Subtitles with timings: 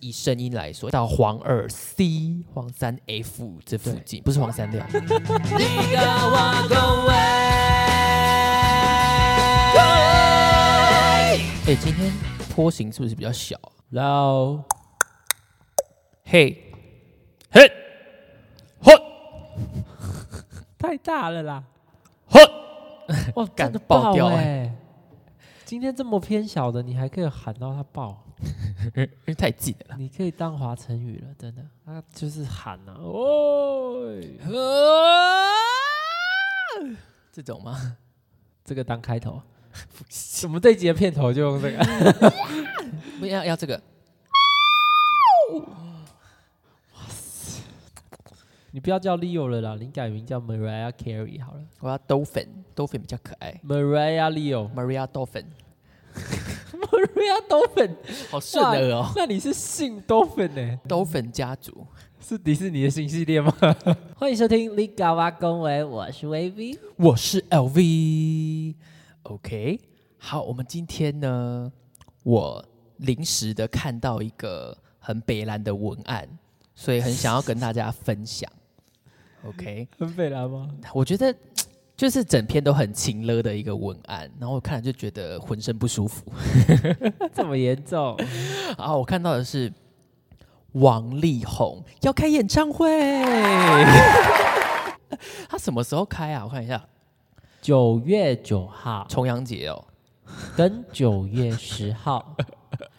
[0.00, 4.80] 以声音来说，到黄二 C、黄三 F 这附近，不是黄三六。
[11.66, 12.12] 哎，今天
[12.54, 13.56] 坡形是不是比较小？
[13.90, 14.62] 然后
[16.26, 16.70] 嘿，
[17.50, 17.68] 嘿，
[18.80, 19.02] 嚯，
[20.78, 21.64] 太大了啦！
[22.30, 22.38] 嚯，
[23.34, 24.72] 哇，干真的爆爆掉哎、
[25.64, 28.22] 今天这么偏小的，你还可以喊到它爆，
[28.94, 29.96] 因为太近了。
[29.98, 31.66] 你可以当华晨宇了，真的。
[31.84, 34.20] 他就是喊啊，哦，
[37.32, 37.96] 这种吗？
[38.64, 39.42] 这个当开头。
[40.44, 41.78] 我们这一集的片头就用这个。
[43.18, 43.80] 不要要这个。
[48.70, 51.64] 你不要叫 Leo 了啦，你改名叫 Mariah Carey 好了。
[51.80, 53.58] 我要 Dolphin，Dolphin 比较可爱。
[53.64, 54.30] Mariah。
[54.74, 55.46] Maria Dolphin，
[56.72, 57.94] Maria Dolphin，
[58.30, 59.10] 好顺耳哦。
[59.16, 61.86] 那你是姓 Dolphin 呢、Dolphin 家族，
[62.20, 63.54] 是迪士尼的新系列吗？
[64.16, 66.78] 欢迎收听《立嘎哇恭维》，我是 VV。
[66.96, 68.74] 我是 LV。
[69.22, 69.80] OK，
[70.18, 71.72] 好，我们今天呢，
[72.22, 72.64] 我
[72.98, 76.28] 临时的看到一个很北蓝的文案，
[76.74, 78.50] 所以很想要跟大家分享。
[79.46, 80.68] OK， 很北蓝吗？
[80.92, 81.34] 我觉得
[81.98, 86.24] 就是整篇都很情勒的一个文案，然后我看了就觉得浑身不舒服。
[87.34, 88.16] 这么严重？
[88.78, 89.72] 啊，我看到的是
[90.74, 92.88] 王力宏要开演唱会，
[95.50, 96.44] 他什么时候开啊？
[96.44, 96.80] 我看一下，
[97.60, 99.84] 九月九号重阳节哦。
[100.56, 102.36] 跟九月十号。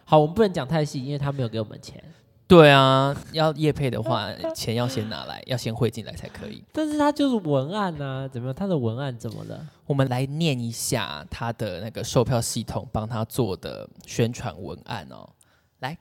[0.04, 2.04] 好，我们不能讲太细，因为他没有给我们钱。
[2.50, 6.64] 对啊，要业配的话， 钱要先拿来，要先汇进来才可以。
[6.74, 8.56] 但是他就是文案呐、怎么样？
[8.56, 9.68] 他的文案怎么了？
[9.86, 15.30] 我们来念一下他的那个售票系统帮他做的宣传文案哦。
[15.78, 15.96] 来，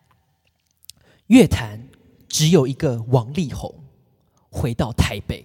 [1.27, 1.87] 乐坛
[2.31, 3.75] 只有一个王力宏，
[4.49, 5.45] 回到台北，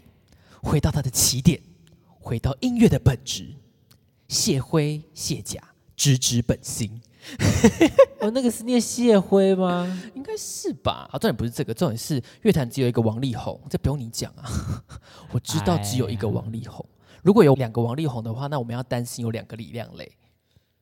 [0.62, 1.62] 回到他的起点，
[2.18, 3.54] 回到音乐的本质，
[4.30, 5.62] 卸灰卸甲，
[5.98, 7.02] 直指本心。
[8.20, 9.88] 哦，那个是念谢辉吗？
[10.14, 11.08] 应该是吧？
[11.12, 14.44] 好，重点不是这个，重点是乐坛只有一个王力宏，这不用你讲啊，
[15.32, 16.86] 我知道只有一个王力宏。
[17.22, 20.12] 如果有两个王力宏的话，那我们要担心有两个李亮磊。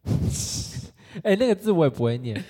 [1.24, 2.44] 哎、那个字我也不会念，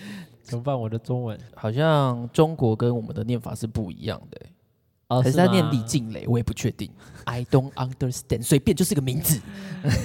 [0.44, 0.79] 怎么办？
[0.79, 4.50] 我的中文好像中国跟我们的念法是不一样的、欸，
[5.12, 6.90] 哦还是他念李静蕾，我也不确定。
[7.26, 9.42] I don't understand，随便就是个名字。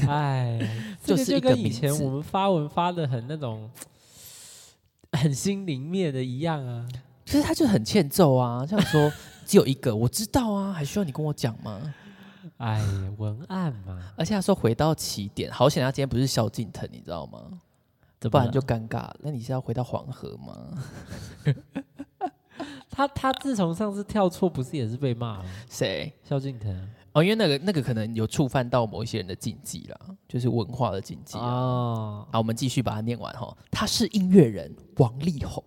[0.09, 0.59] 哎，
[1.05, 3.71] 就是一个以前我们发文发的很那种
[5.13, 6.87] 很心灵灭的一样啊。
[7.25, 9.13] 其实他就很欠揍啊，像说
[9.47, 11.95] 只有一个，我知道啊，还需要你跟我讲吗？
[12.59, 12.81] 哎，
[13.17, 17.41] 文案嘛，而且他说回到起点，好险他今天不是萧敬腾，你知道吗？
[18.31, 19.17] 不然就尴尬了。
[19.21, 20.83] 那你是要回到黄河吗？
[22.97, 25.45] 他他自从上次跳错，不是也是被骂吗？
[25.69, 26.11] 谁？
[26.27, 26.75] 萧敬腾
[27.13, 31.45] 哦，因为那个那个可能有触犯到某一些人的禁忌啦，就是文化的禁忌啊。
[31.45, 33.55] 哦，好，我们继续把它念完哈。
[33.71, 35.63] 他是音乐人王力宏，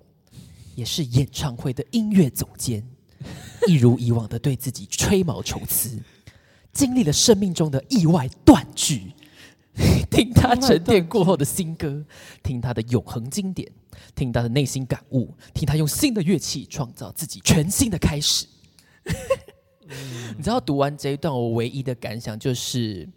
[0.73, 2.83] 也是演唱会的音乐总监，
[3.67, 6.01] 一如以往的对自己吹毛求疵，
[6.73, 9.13] 经历了生命中的意外断句。
[10.09, 12.03] 听他沉淀过后的新歌，
[12.43, 13.71] 听他的永恒经典，
[14.15, 18.47] 听他的内心感悟，听他用新的乐器创造自己全新的开始。
[20.37, 23.09] 你知道读完这一段，我唯一的感想就是，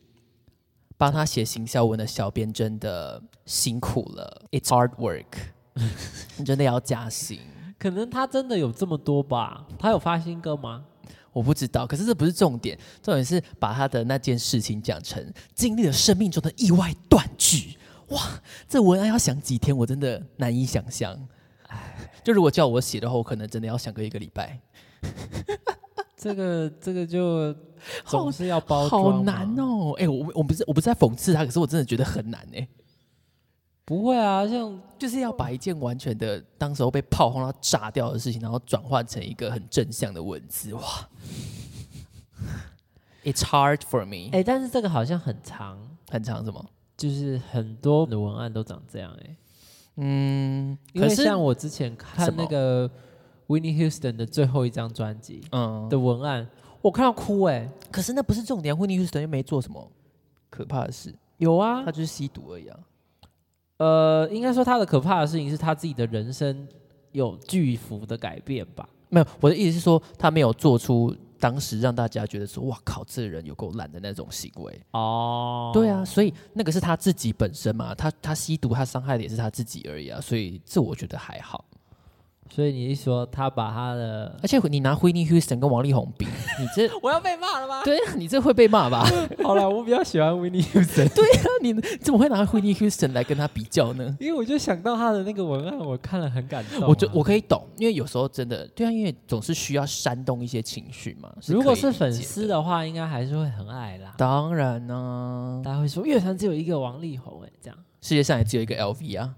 [0.97, 5.27] 帮他写行销文的小编真的辛苦了，It's hard work，
[6.37, 7.41] 你 真的要加薪。
[7.79, 9.67] 可能他真的有这么多吧？
[9.79, 10.85] 他有发新歌吗？
[11.33, 17.77] 我不知道，可是这不是重点，重点是把他的那件事情讲成经历了生命中的意外断句。
[18.09, 18.21] 哇，
[18.69, 21.19] 这文案要想几天，我真的难以想象。
[22.23, 24.61] 就如果叫我写的话，我可能真的要想个一个礼拜，
[26.15, 27.55] 这个这个就
[28.05, 29.49] 好总是要包装，好难。
[29.59, 29.95] 哦。
[29.99, 32.69] 哎、我我不是我不是在讽刺他，可是我真的觉得很难哎、
[33.85, 40.83] 不会啊，像就是要把一件完全的当时候被炮轰到炸掉的事情，然后转换成一个很正向的文字，哇！
[43.25, 45.79] It's hard for me，、哎、但是这个好像很长，
[46.11, 46.65] 很长什么？
[46.97, 49.37] 就是很多的文案都长这样哎、
[49.97, 52.89] 嗯，因可是为像我之前看那个
[53.49, 56.49] Winnie Houston 的最后一张专辑嗯，的文案，
[56.81, 59.91] 我看到哭哎、可是那不是重点，惠妮休斯顿又没做什么
[60.51, 61.85] 可怕的事，有啊。
[61.85, 62.79] 他，就是吸毒而已啊。
[63.79, 66.67] 呃，应该说他的可怕的事情是他自己的人生
[67.13, 68.89] 有巨幅的改变吧。
[69.09, 74.81] 没有，我的意思是说，他没有做出当时让大家觉得说，哇靠，这人有够烂的那种行为。
[74.93, 81.65] 哦，对啊，所以那个是他自己本身嘛，他他吸毒，他伤害的也是他自己而已啊，所以这我觉得还好。
[82.55, 86.27] 所以你一说他把他的，而且你拿 Whitney Houston 跟王力宏比，
[86.61, 87.83] 你这我要被骂了吗？
[87.83, 89.07] 对啊，你这会被骂吧？
[89.43, 94.15] 好了，我比较喜欢 Whitney Houston， 对啊，你怎么会拿 Whitney Houston 来跟他比较呢？
[94.21, 101.33] 因为我就想到他的那个文案，我看了很感动啊、我就我可以懂，因为有时候真的对啊，因为总是需要煽动一些情绪嘛。
[101.47, 104.13] 如果是粉丝，的话，应该还是会很爱啦。
[104.19, 109.35] 当然呢、大家会说乐团只有一个王力宏，哎，这样世界上也只有一个 LV 啊，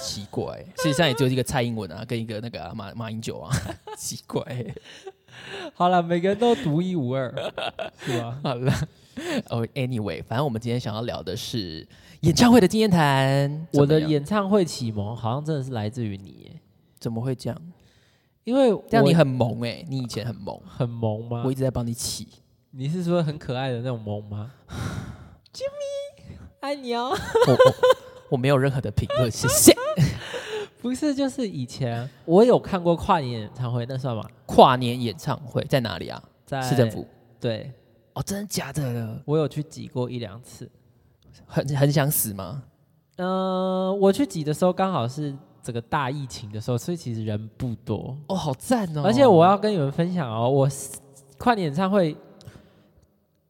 [0.00, 3.50] 奇怪， 事实上也只有一个蔡英文啊，跟一个那个啊、马马英九啊，
[3.96, 4.42] 奇怪、
[5.74, 7.32] 好了，每个人都独一无二，
[7.98, 8.38] 是吧？
[8.44, 8.72] 好了，
[9.50, 11.86] 哦、a n y w a y 反正我们今天想要聊的是
[12.20, 13.66] 演唱会的经验谈。
[13.72, 16.60] 我的演唱会启蒙好像真的是来自于你耶，
[16.98, 17.58] 怎么会这样？
[18.44, 21.54] 因为这样你很萌哎、你以前很萌，很萌吗我一？
[21.54, 22.28] 直在帮你起。
[22.72, 24.52] 你是说很可爱的那种萌吗？
[25.54, 27.16] Jimmy，爱你哦。
[27.46, 27.56] 我我
[28.34, 29.72] 我没有任何的评论，谢谢。
[30.82, 34.24] 不是，就是以前我有看过跨年演唱会，那算吗？
[34.44, 36.20] 跨年演唱会在哪里啊？
[36.44, 37.06] 在市政府。
[37.38, 37.72] 对，
[38.14, 39.22] 哦，真的假的？
[39.24, 40.68] 我有去挤过一两次。
[41.46, 42.64] 很很想死吗？
[43.18, 45.32] 嗯、我去挤的时候刚好是
[45.62, 48.16] 整个大疫情的时候，所以其实人不多。
[48.26, 49.02] 哦，好赞哦！
[49.04, 50.68] 而且我要跟你们分享哦，我
[51.38, 52.16] 跨年演唱会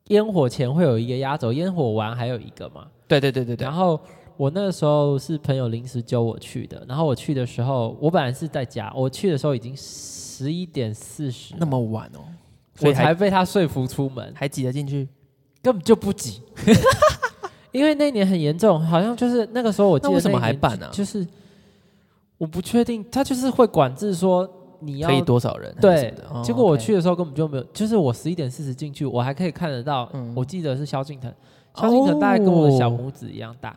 [0.08, 2.86] 烟火前会有一个压轴，烟火完还有一个嘛。
[3.08, 4.00] 对对对对对然，后
[4.36, 12.20] 我那个时候是朋友临时揪我去的，然后我去的时候，我本来是在家，我去的时候已经十一点四十，那么晚哦，
[12.80, 15.08] 我才被他说服出门，还挤得进去？
[15.62, 16.42] 根本就不挤。
[17.72, 21.26] 因为那年很严重，好像就是那个时候我记得那为什么还办啊就是
[22.38, 24.48] 我不确定，他就是会管制说
[24.78, 25.74] 你要可以多少人？
[25.80, 31.32] 对结果我去的时候根本就没有，就是我十一点四十进去，我还可以看得到，嗯我记得是萧敬腾，
[31.74, 33.74] 萧敬腾大概跟我的小拇指一样大，哦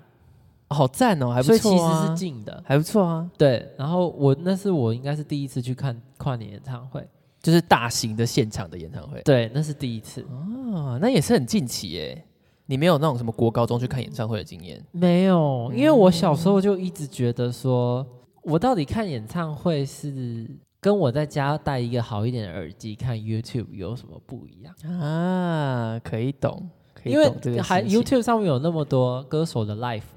[0.70, 2.64] 好赞哦，还不所以其错啊，实是近的。
[2.66, 7.08] 还不错啊，对，然后我那是我应该是第一次去看跨年演唱会，
[7.42, 12.24] 就是大型的现场的演唱会对，那是第一次，哦，那也是很近期耶。
[12.70, 14.84] 你没有那种什么国高中去看演唱会的经验？
[14.92, 18.06] 没有，因为我小时候就一直觉得说，
[18.44, 20.46] 我到底看演唱会是
[20.82, 25.00] 跟我在家戴一个好一点的耳机看 YouTube 有什么不一样？
[25.00, 30.17] 啊，可以懂，可以因为还 YouTube 上面有那么多歌手的 live 嘛，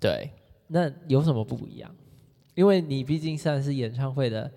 [0.00, 0.30] 对，
[0.68, 1.90] 那有什么不一样？
[2.54, 4.50] 因为你毕竟算是演唱会的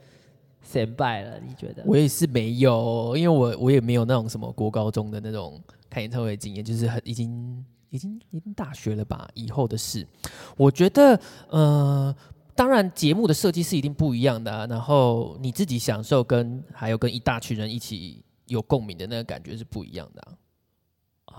[0.61, 1.83] 先拜了，你觉得？
[1.85, 10.07] 我也是没有，因为我我也没有那种什么国高中的那种看演唱会的经验，就是很已经已经已经大学了吧以后的事。
[10.55, 11.19] 我觉得
[11.49, 12.15] 呃，
[12.55, 20.33] 当然节目的设计是一定不一样的、啊，然后你自己享受跟还有跟一大群人一起有共鸣的那个感觉是不一样的、啊。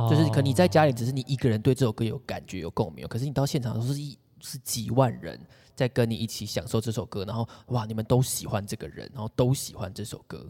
[0.09, 5.39] 就是可能你在家里只是你一个人对这首歌有感觉有共鸣，可是你到现场的时候是一是几万人
[5.75, 10.47] 在跟你一起享受这首歌，然后哇，你们都喜欢这个人，然后都喜欢这首歌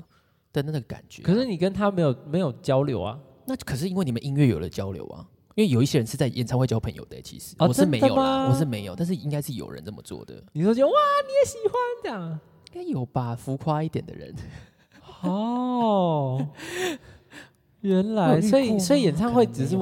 [0.52, 3.18] 的那个感觉啊、可是你跟他没有没有交流啊？
[3.46, 10.92] 那可是因为你们音乐有了交流啊，因为有一些人是在演唱会交朋友的、其实、哦我是没有啦，我是没有，但是应该是有人这么做的，你说就哇，
[11.26, 12.40] 你也喜欢这样？
[12.72, 14.34] 应该有吧，浮夸一点的人。
[15.22, 16.46] 哦，
[17.80, 19.76] 原来，所以所以演唱会只是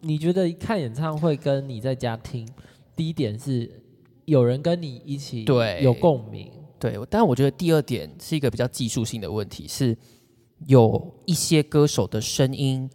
[0.00, 2.48] 你觉得看演唱会跟你在家听，
[2.94, 3.82] 第一点是
[4.26, 5.82] 有人跟你一起对。
[5.82, 9.96] 有共鸣，对，但我觉得第二点是一个比较技术性的问题，是
[10.66, 12.88] 有一些歌手的声音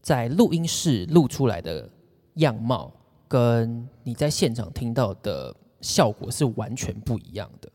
[0.00, 1.90] 在录音室录出来的
[2.34, 2.92] 样貌，
[3.28, 7.70] 跟你在现场听到的效果是完全不一样的。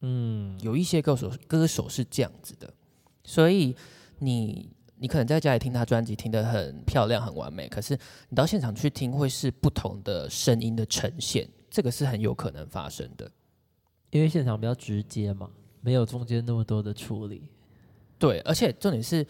[0.00, 2.74] 嗯，有一些歌手歌手是这样子的，
[3.22, 3.76] 所以
[4.18, 4.68] 你
[5.02, 13.28] 你可能在家里听他专辑听得很漂亮很完美，可是你到现场去听会是不同的声音的呈现，这个是很有可能发生的。
[14.10, 17.50] 因为现场比较直接嘛，没有中间那么多的处理。
[18.16, 19.26] 对，而且重点是，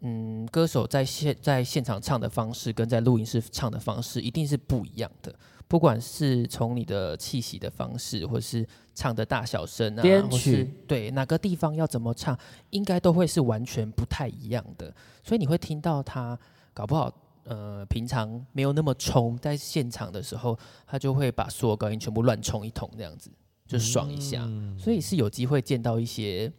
[0.00, 5.34] 嗯，歌手在现在现场唱的方式跟在录音室唱的方式一定是不一样的。
[5.74, 8.64] 不管是从你的气息的方式，或是
[8.94, 12.38] 唱的大小声啊，编或是曲对哪个地方要怎么唱，
[12.70, 14.94] 应该都会是完全不太一样的。
[15.24, 16.38] 所以你会听到他
[16.72, 17.12] 搞不好，
[17.42, 23.28] 呃，平常没有那么冲，在现场的时候，他就会把所有高音全部乱冲一通，这样子
[23.66, 24.44] 就爽一下。
[24.46, 26.52] 嗯所以是有机会见到一些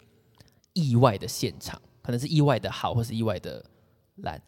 [0.74, 3.64] 意外的现场，可能是意外的好，或是意外的
[4.18, 4.42] 烂，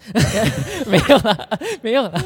[0.88, 1.50] 没有啦，
[1.82, 2.22] 没有啦。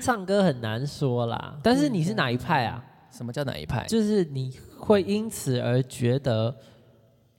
[0.00, 2.82] 唱歌很难说啦，但是你是哪一派啊？
[3.10, 3.84] 什么叫哪一派？
[3.86, 6.54] 就是你会因此而觉得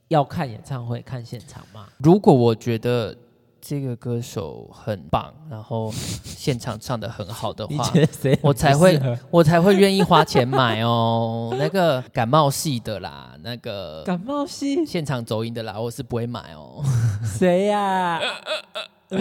[0.09, 1.87] 要看演唱会、看现场吗？
[1.97, 3.15] 如果我觉得
[3.59, 5.89] 这个歌手很棒，然后
[6.23, 7.89] 现场唱的很好的话，
[8.43, 11.55] 我才会我才会愿意花钱买哦。
[11.57, 16.83] 那个感冒系的啦，那个感冒系现场走音的啦，我是不会买哦。
[17.23, 18.19] 谁呀？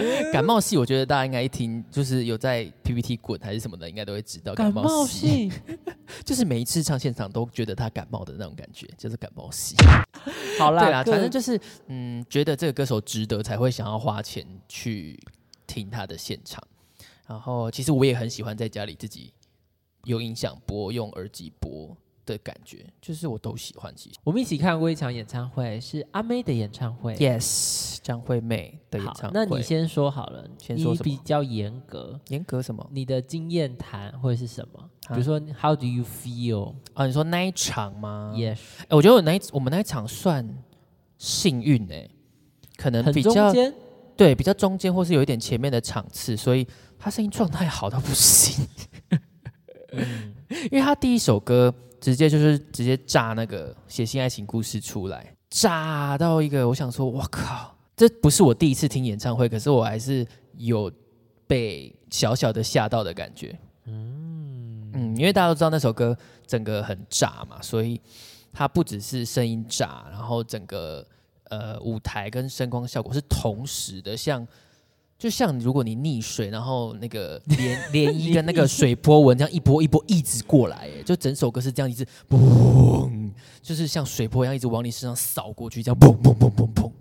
[0.33, 5.51] 感冒戏，我觉得大家应该一听就是有在 PPT 滚还是什么的，应该都会知道感冒系，系，
[6.25, 9.75] 就是每一次唱现场都觉得他感冒的那种感觉，就是感冒系。
[10.59, 15.19] 好啦，对啦，反正就是嗯，觉得这个歌手值得，才会想要花钱去
[15.67, 16.61] 听他的现场。
[17.27, 19.33] 然后其实我也很喜欢在家里自己
[20.03, 23.93] 有音响播，用耳机播的感觉，就是我都喜欢。
[23.95, 27.15] 其实我们一起看过一场演唱会，是阿妹的演唱会。
[27.15, 34.89] ，yes，张惠妹的演好唱会，那你先说好了，你先说比较严格，严格什么你的经验谈会是什么？
[35.07, 36.75] 啊比如说，How do you feel？
[36.93, 37.05] 啊？
[37.05, 40.47] 你说那一场吗？Yes，哎我觉得我那一我们那一场算
[41.17, 42.09] 幸运哎、
[42.77, 43.73] 可能比较中间，
[44.15, 46.65] 对比较中间，或是有一点前面的场次，所以
[46.97, 48.65] 他声音状态好到不行。
[49.91, 50.33] 嗯
[50.71, 51.73] 因为他第一首歌
[52.03, 60.91] 直接就是直接炸那个写信爱情故事出来，炸到一个，我想说，我靠，这不是我第一次听演唱会，可是我还是有
[61.47, 63.57] 被小小的吓到的感觉。
[63.85, 68.01] 嗯嗯，因为大家都知道那首歌整个很炸嘛，所以
[68.51, 71.07] 它不只是声音炸，然后整个
[71.45, 74.45] 呃舞台跟声光效果是同时的，像
[75.23, 86.91] 就像如果你溺水，然后那个 涟涟漪跟那个水波纹这样一波一波一直过来，哎，就整首歌是这样一直嘣，就是像水波一样一直往你身上扫过去，这样砰砰砰砰砰，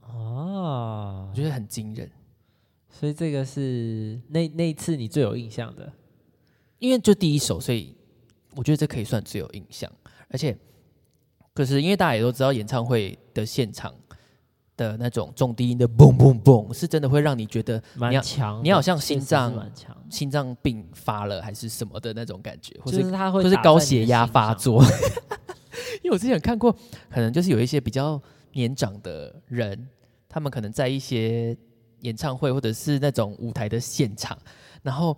[0.00, 2.10] 啊我，觉得很惊人。
[2.88, 5.92] 所以这个是那那一次你最有印象的。
[6.78, 7.94] 因为就第一首，所以
[8.56, 9.92] 我觉得这可以算最有印象。
[10.28, 10.56] 而且，
[11.52, 13.94] 可是因为大家也都知道，演唱会的现场
[14.82, 19.54] 的那种重低音的嘣嘣嘣，是真的会让你觉得蛮你要强，你好像心脏，
[20.10, 24.26] 心脏病发了还是什么的那种感觉，或就是是他会或是高血压。
[24.26, 24.82] 发作。
[26.02, 26.72] 因为我之前有看过，
[27.10, 28.20] 可能就是有一些比较
[28.52, 29.88] 年长的人，
[30.28, 31.56] 他们可能在一些
[32.00, 34.36] 演唱会或者是那种舞台的现场，
[34.82, 35.16] 然后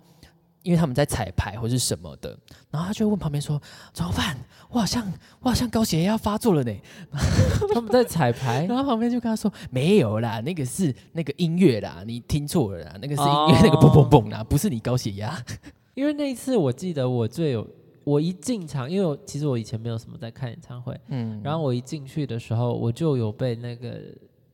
[0.65, 2.35] 因为他们在彩排或是什么的，
[2.71, 3.61] 然后他就会问旁边说
[3.93, 4.35] ：“怎么办？
[4.69, 6.75] 我好像我好像高血压发作了呢。
[7.71, 15.39] 他们在彩”排然，后旁边就跟他说：“没有啦，那个是那个音乐啦，你听错了啦，那个是音哦乐、那个嘣嘣嘣啦，不是你高血压。
[15.93, 17.65] 因为那一次我记得我最有，
[18.03, 24.01] 我一进场，因为我其实我以前没有什么在看演唱会，”嗯，然后我一进去的时候，我就有被那个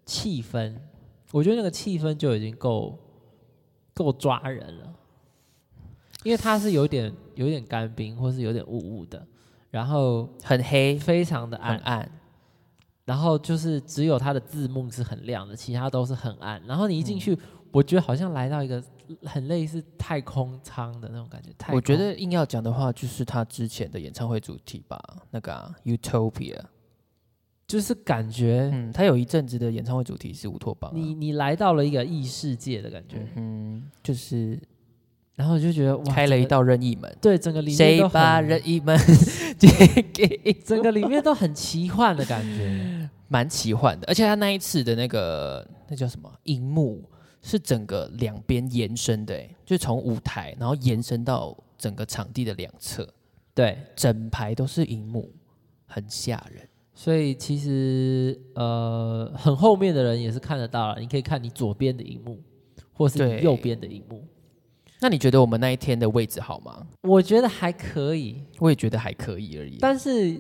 [0.06, 0.76] 气氛，
[1.32, 3.00] 我觉得那个气氛就已经够
[3.94, 4.94] 够抓人了，
[6.24, 9.26] 因为它是有点有点干冰，或是有点雾雾的，
[9.70, 12.12] 然后很黑，非常的暗，暗。
[13.04, 16.62] 然后就是只有它的字幕是很亮的，其他都是很暗。
[16.66, 17.38] 然后你一进去，
[17.72, 18.82] 我觉得好像来到一个
[19.24, 21.50] 很类似太空舱的那种感觉。
[21.58, 25.02] 太我觉空得硬要讲的话，就是他之前的演唱会主题吧，
[25.32, 26.60] 那个、啊、Utopia。
[27.68, 30.94] 就是感觉嗯，他有一阵子的演唱会主题是乌托邦、啊。
[30.94, 34.60] 你你来到了一个异世界的感觉，嗯，就是
[35.36, 38.98] 然后就觉得哇，开了一道任意门，对整个里面谁都很把任意门
[39.58, 39.70] 借
[40.14, 40.54] 给？
[40.66, 43.10] 整个里面都很奇幻的感觉。
[43.28, 46.30] 蛮奇幻的，而且他那一次的那个那叫什么？
[46.44, 47.02] 荧幕
[47.42, 53.08] 是整个两边延伸的，哎，就从舞台然后延伸到整个场地的两侧，
[53.56, 55.34] 对，整排都是荧幕，
[55.86, 56.68] 很吓人。
[56.94, 62.38] 所以其实呃，很后面的人也是看得到了，你可以看你左边的荧幕，
[62.92, 63.38] 或是对。
[63.38, 64.28] 你右边的荧幕。
[65.02, 66.86] 那你觉得我们那一天的位置好吗？
[67.02, 70.40] 我觉得还可以，我也觉得还可以而已，但是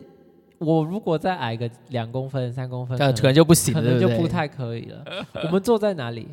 [0.59, 5.03] 我如果再矮个两公分、三公分，可可能就不行了，可能就不太可以了。
[5.45, 6.27] 我们坐在哪里？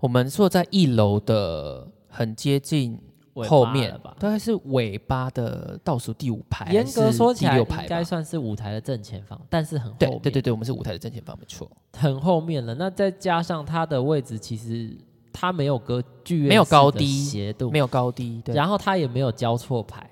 [0.00, 2.98] 我们坐在一楼的很接近
[3.34, 4.16] 尾后面吧？
[4.18, 12.74] 大概是尾巴的倒数第五排，严格说起来，应第六排吧该算是舞台的正前方，但是很后对对对，我们是舞台的正前方，没错，很后面了。
[12.74, 14.96] 那再加上它的位置，其实
[15.38, 20.10] 它没有隔剧院没有高低斜度，没有高低，对，然后它也没有交错牌，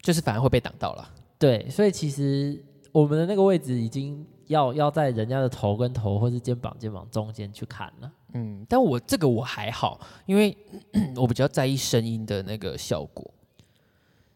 [0.00, 1.10] 就是反而会被挡到了。
[1.36, 8.12] 对，所以其实我们的那个位置已经要要在人家的头跟头，或是肩膀肩膀中间去看了。
[8.34, 10.56] 嗯，但我这个我还好，因为
[11.16, 13.28] 我比较在意声音的那个效果。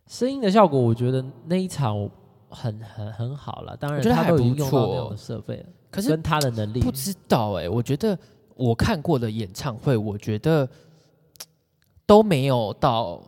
[0.09, 2.11] 声音的效果，我觉得那一场我
[2.49, 3.77] 很很很好了。
[3.77, 8.19] 当然，我觉得还他都已经不错用到那样的设备了，可是跟他的能力不知道哎、我觉得
[8.57, 10.69] 我看过的演唱会，我觉得
[12.07, 13.23] 都没有到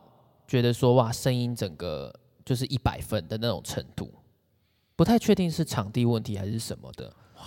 [0.47, 2.13] 觉得说哇，声音整个
[2.45, 4.13] 就是一百分的那种程度，
[4.95, 7.07] 不太确定是场地问题还是什么的，
[7.37, 7.43] 哇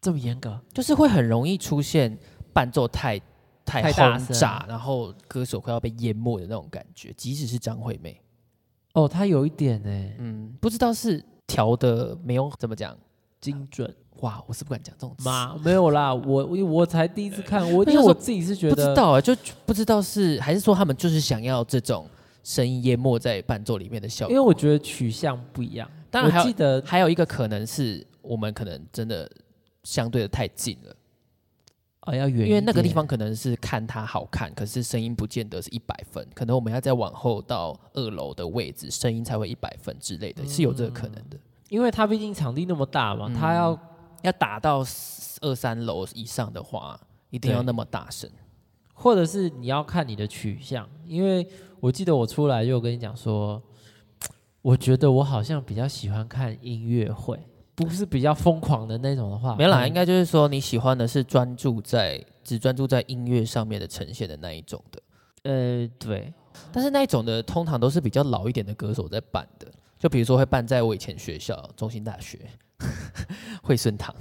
[0.00, 0.60] 这么严格。
[0.74, 2.18] 就是会很容易出现
[2.52, 3.20] 伴奏太
[3.64, 7.12] 太轰炸，然后歌手快要被淹没的那种感觉。
[7.16, 8.20] 即使是张惠妹，
[8.94, 12.96] 哦，她有一点呢，嗯，不知道是调的没有怎么讲，
[13.40, 15.24] 精准哇，我是不敢讲这种词。
[15.24, 15.58] 吗？
[15.64, 19.34] 没有啦，我我才第一次看，我因为我自己是觉得不知道啊，就
[19.66, 22.08] 不知道是还是说他们就是想要这种
[22.42, 24.34] 声音淹没在伴奏里面的效果。
[24.34, 25.88] 因为我觉得取向不一样。
[26.10, 29.30] 当然还记得还有一个可能是我们可能真的
[29.84, 30.96] 相对的太近了，
[32.00, 41.38] 啊要远，因为那个地方可能是看它好看，可是声音不见得是一百分，可能我们要再往后到二楼的位置，声音才会一百分之类的，是有这个可能的。
[41.68, 43.78] 因为它毕竟场地那么大嘛，嗯它要
[44.22, 44.84] 要打到
[45.40, 47.00] 二三楼以上的话，
[47.30, 48.28] 一定要那么大声。
[48.92, 51.48] 或者是你要看你的取向，因为
[51.80, 53.62] 我记得我出来就有跟你讲说，
[54.60, 57.40] 我觉得我好像比较喜欢看音乐会，
[57.74, 59.88] 不是比较疯狂的那种的话，没有啦，嗯。
[59.88, 65.02] 应该就是说你喜欢的是专注在只专注在音乐上面的呈现的那一种的，
[65.44, 66.30] 呃对，
[66.70, 69.66] 但是那一种的通常都是比较老一点的歌手在办的，
[69.98, 72.38] 就比如说会办在我以前学校中心大学
[73.62, 74.14] 惠顺堂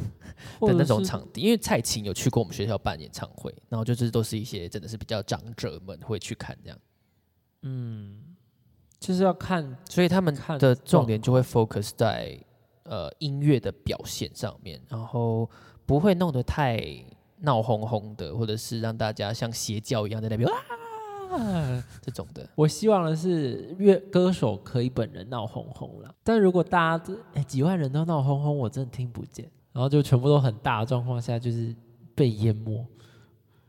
[0.61, 6.79] 的那种场地，因为蔡琴有去过我们学校办演唱会，然后就是都是一些真的是比较长者们会去看这样，
[7.63, 8.35] 嗯
[8.99, 12.37] 就是要看所以他们看的重点就会 focus 在
[12.83, 15.49] 呃音乐的表现上面，然后
[15.85, 16.81] 不会弄得太
[17.37, 20.55] 闹哄哄的，或者是让大家像邪教一样在那边啊
[22.01, 22.47] 这种的。
[22.55, 31.75] 我希望的是乐歌手可以本人闹哄哄了，但如果大家都哎几万人都闹哄哄，我真的听不见，然后就全部都很大的状况下，就是
[32.15, 32.85] 被淹没，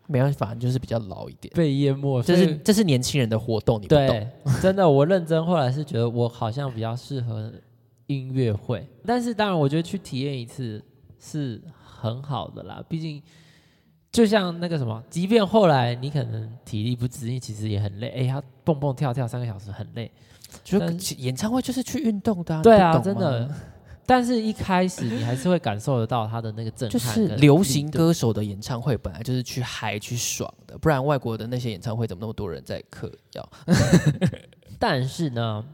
[0.07, 1.53] 没办法，就是比较老一点。
[1.55, 4.27] 被淹没，这是这是年轻人的活动，你不懂。
[4.61, 7.53] 真的，我认真后来是觉得我好像比较适合
[8.07, 10.83] 音乐会，但是当然我觉得去体验一次
[11.19, 13.23] 是很好的啦，毕竟。
[14.13, 20.11] 就像那个什么，即便后来你可能体力不支，因为其实也很累，哎、他蹦蹦跳跳三个小时很累，
[20.65, 20.79] 就
[21.19, 23.49] 演唱会就是去运动的、啊，对啊，真的。
[24.07, 27.89] 但是一开始你还是会感受得到他的那个震就撼，是流行。
[27.89, 33.49] 歌手的演唱会本来就是去嗨去爽的，不然外国的那些演唱会怎么那么多人在嗑药？
[34.81, 35.65] 但是呢，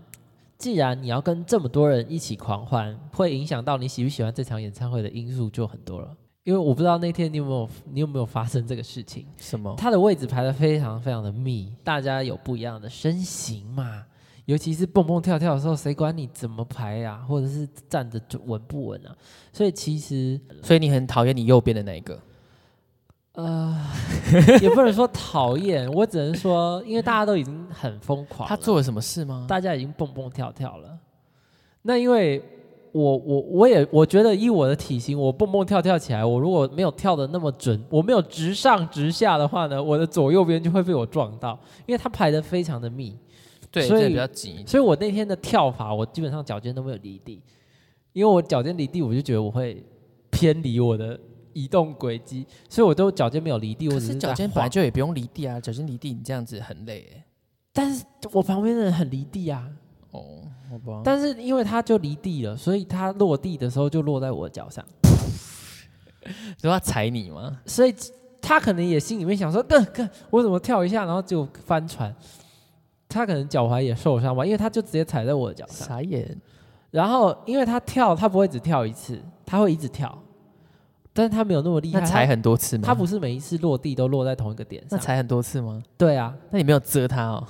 [0.59, 6.15] 既然你要跟这么多人一起狂欢，会影响到你喜不喜欢这场演唱会的因素就很多了。
[6.47, 9.75] 因为我不知道那天你有没有你有没有发生这个事情，什么？
[9.77, 14.05] 他的位置排的非常非常的密，大家有不一样的身形嘛，
[14.45, 19.11] 尤其是蹦蹦跳跳的时候，谁管你怎么排啊，或者是站着稳不稳啊？
[19.53, 22.17] 所以其实所以你很讨厌你右边的那一个？
[23.33, 23.77] 呃，
[24.63, 29.47] 也不能说讨厌，我只能说，因为大家都已经很疯狂，他做了什么事吗？
[29.49, 30.97] 大家已经蹦蹦跳跳了。
[31.83, 32.41] 那因为
[32.97, 43.15] 我我我也我觉得以我的体型，我蹦蹦跳跳起来，我如果没有跳的那么准，我没有直上直下的话呢，我的左右边就会被我撞到，因为它排的非常的密，
[43.71, 44.67] 对，所以比较紧。
[44.67, 47.43] 所以我那天的跳法，我基本上脚尖都没有离地，
[48.15, 49.85] 因为我脚尖离地，我就觉得我会
[50.31, 51.21] 偏离我的
[51.53, 57.23] 移动轨迹，所以我都脚尖没有离地，我可只是脚尖本来就也不用离地啊，脚尖离地你这样子很累欸
[57.73, 59.69] 但是我旁边的人很离地啊，
[60.17, 61.03] 哦，好吧。
[61.05, 64.85] 但是因为他就离地了，所以他落地的时候就落在我的脚上，
[66.61, 67.59] 说要踩你吗？
[67.67, 67.95] 所以
[68.41, 72.15] 他可能也心里面想说， 哥哥，我怎么跳一下，然后就翻船。
[73.09, 75.87] 他可能脚踝也受伤吧，因为他就直接踩在我的脚上。
[75.89, 76.37] 傻眼。
[76.91, 80.17] 然后因为他跳，他不会只跳一次，他会一直跳，
[81.13, 82.01] 但是他没有那么厉害。
[82.01, 82.83] 那踩很多次吗？
[82.85, 84.99] 他不是每一次落地都落在同一个点上。
[84.99, 85.81] 那踩很多次吗？
[85.97, 87.47] 对啊，那你没有遮他哦？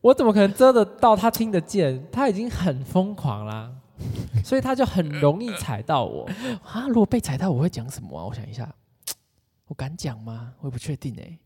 [0.00, 2.02] 我怎么可能遮得到他听得见？
[2.10, 3.70] 他已经很疯狂啦，
[4.44, 6.28] 所以他就很容易踩到我。
[6.64, 8.24] 啊，如果被踩到，我会讲什么啊？
[8.24, 8.72] 我想一下，
[9.66, 10.52] 我敢讲吗？
[10.60, 11.38] 我也不确定哎、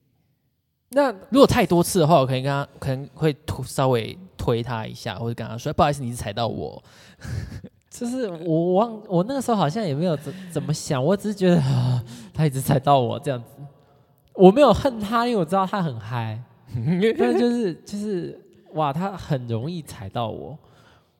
[0.90, 6.82] 那如果太多次的话，我可能跟他可能会推稍微推他一下，或者跟他说不好意思，你是踩到我。
[7.90, 13.46] 就是我我忘我那个时候好像也没有怎怎么想，我只是觉得、啊、他一直踩到我这样子，
[14.34, 16.40] 我没有恨他，因为我知道他很嗨，
[17.16, 18.40] 但是就是就是
[18.74, 20.56] 哇，他很容易踩到我，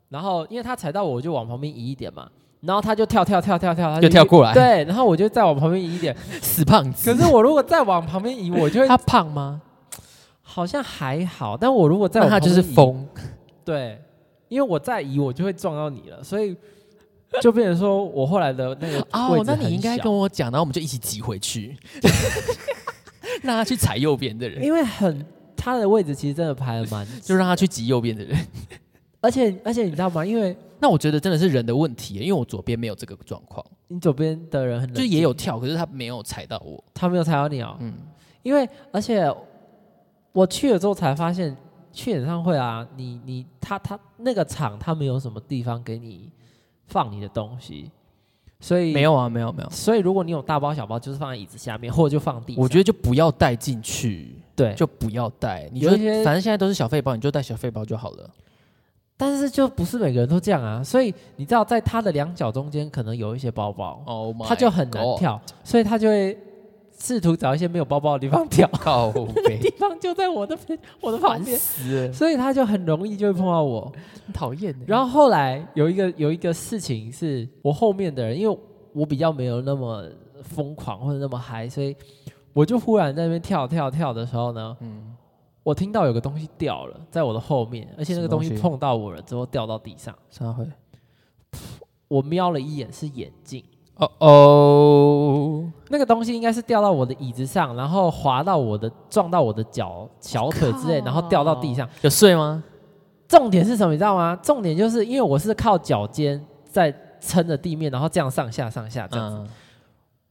[0.08, 2.28] 然后因为他踩到我，我就往旁边移一点嘛，
[2.60, 7.12] 然后他就跳跳跳跳跳，他就跳过来对，然后我就再往旁边移一点， 死胖子。
[7.12, 9.60] 可是我如果再往旁边移，我就会 他胖吗？
[10.42, 13.06] 好像还好，但我如果再往那他就是疯。
[13.64, 14.00] 对，
[14.48, 16.54] 因为我再移，我就会撞到你了，所以
[17.40, 21.76] 就变成说我后来的那个哦，那你应该跟我讲，然后我们就一起挤回去，
[23.42, 25.24] 让他去踩右边的人，因为很
[25.64, 28.38] 他的位置其实真的排 的蛮，就让他去挤右边的人。
[29.22, 30.22] 而且而且你知道吗？
[30.22, 36.85] 因为那我觉得真的是人的问题，因为我左边没有这个状况，你左边的人很冷就也有跳，可是他没有踩到我。
[36.92, 37.94] 他没有踩到你哦，嗯，
[38.42, 39.35] 因为而且
[40.33, 41.57] 我去了之后才发现，
[41.90, 46.31] 去演唱会啊，你你他他那个场他没有什么地方给你
[46.87, 47.90] 放你的东西，
[48.64, 49.68] 所以没有啊，没有没有。
[49.68, 52.62] 所以如果你有大包小包，就是放在椅子下面，或者就放地上。
[52.62, 55.68] 我觉得就不要带进去，对，就不要带。
[55.70, 55.90] 你就
[56.24, 58.31] 反正现在都是小费包，你就带小费包就好了。
[59.18, 65.05] 但是就不是每个人都这样啊，所以你知道，在他的两脚中间可能有一些包包，哦，他就很难。
[65.18, 66.35] 跳，所以他就会
[67.04, 68.66] 试图找一些没有包包的地方跳。
[68.80, 69.12] 靠
[69.46, 71.58] 背， 地方就在我的边，我的旁边，
[72.10, 73.92] 所以他就很容易就会碰到我。
[74.24, 74.80] 很讨厌欸。
[74.86, 78.58] 然后后来有一个有一个事情是我后面的人，因为
[78.94, 80.02] 我比较没有那么
[80.42, 81.94] 疯狂或者那么嗨，所以
[82.54, 85.14] 我就忽然在那边跳跳跳的时候呢，嗯，
[85.62, 90.66] 我听到有个东西掉了在我的后面，而且那个东西碰到我了之后掉到地上，啥会？
[92.08, 93.62] 我瞄了一眼是眼镜。
[93.96, 101.88] 哦哦，那个东西应该是掉到我的椅子上，然后滑到我的撞到我的脚、小腿之类，然后掉到地上。
[102.02, 102.62] 有睡吗？
[103.28, 103.92] 重点是什么？
[103.92, 104.37] 你知道吗？
[104.42, 109.37] 重点就是因为我是靠脚尖在撑着地面，然后这样上下上下这样子。
[109.38, 109.48] 嗯，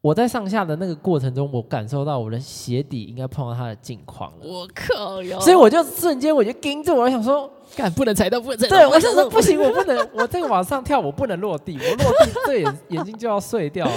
[0.02, 5.40] 我在上下的那个过程中，我感受到我的鞋底应该碰到它的镜框了，我靠哟！
[5.40, 8.78] 所以我就瞬间我就盯着，我想说，干不能踩到，不能踩到。
[8.78, 13.94] 对我想说 不行，我不能，我这个往上跳，我不能落地，我落地这眼眼睛就要碎掉了。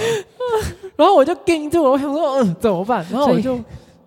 [0.95, 3.05] 然后我就盯住，我想说，嗯，怎么办？
[3.11, 3.59] 然后我就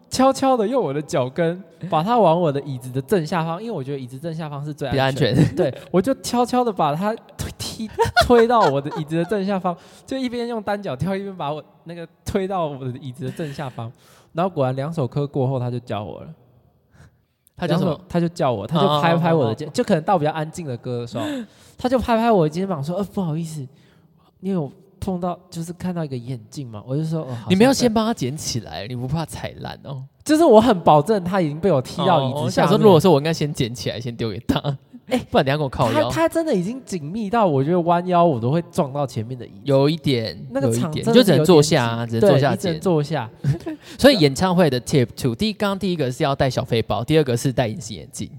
[0.08, 5.42] 悄悄的用我的脚跟把它往我的椅子的正下方，因为我觉得椅子正下方是最安安全的。
[5.56, 7.90] 对， 我就悄悄的把它推踢
[8.26, 13.90] 推到我的椅子的正下方，就一边用单脚跳，一边把我那个推到我的椅子的正下方。
[14.32, 16.28] 然后果然两首歌过后，他就教我了。
[17.60, 18.00] 他叫什么？
[18.08, 21.24] 他就叫我，他就拍拍我的肩，就可能到比较安静的歌的时候，
[21.76, 23.66] 他就拍拍我的肩膀说：“呃，不好意思，
[24.40, 30.02] 你有碰到就是看到一个眼镜嘛？”我就说：“哦，你们要先帮他捡起来，你不怕踩烂哦？
[30.24, 32.68] 就是我很保证他已经被我踢到椅子下面。
[32.68, 34.58] 想说，如果说我应该先捡起来，先丢给他，
[35.10, 36.10] 哎，不然等一下跟我靠他腰。
[36.10, 39.60] 他真的已经紧密到我觉得弯腰我都会撞到前面的椅子。
[39.64, 42.80] 有一点，那个场你就只能坐下啊，只能坐下只能。
[42.80, 43.28] 坐下。
[43.98, 48.30] 所以演唱会的 tip two，第一，刚刚第一个是要带小背包，第二个是戴隐形眼镜，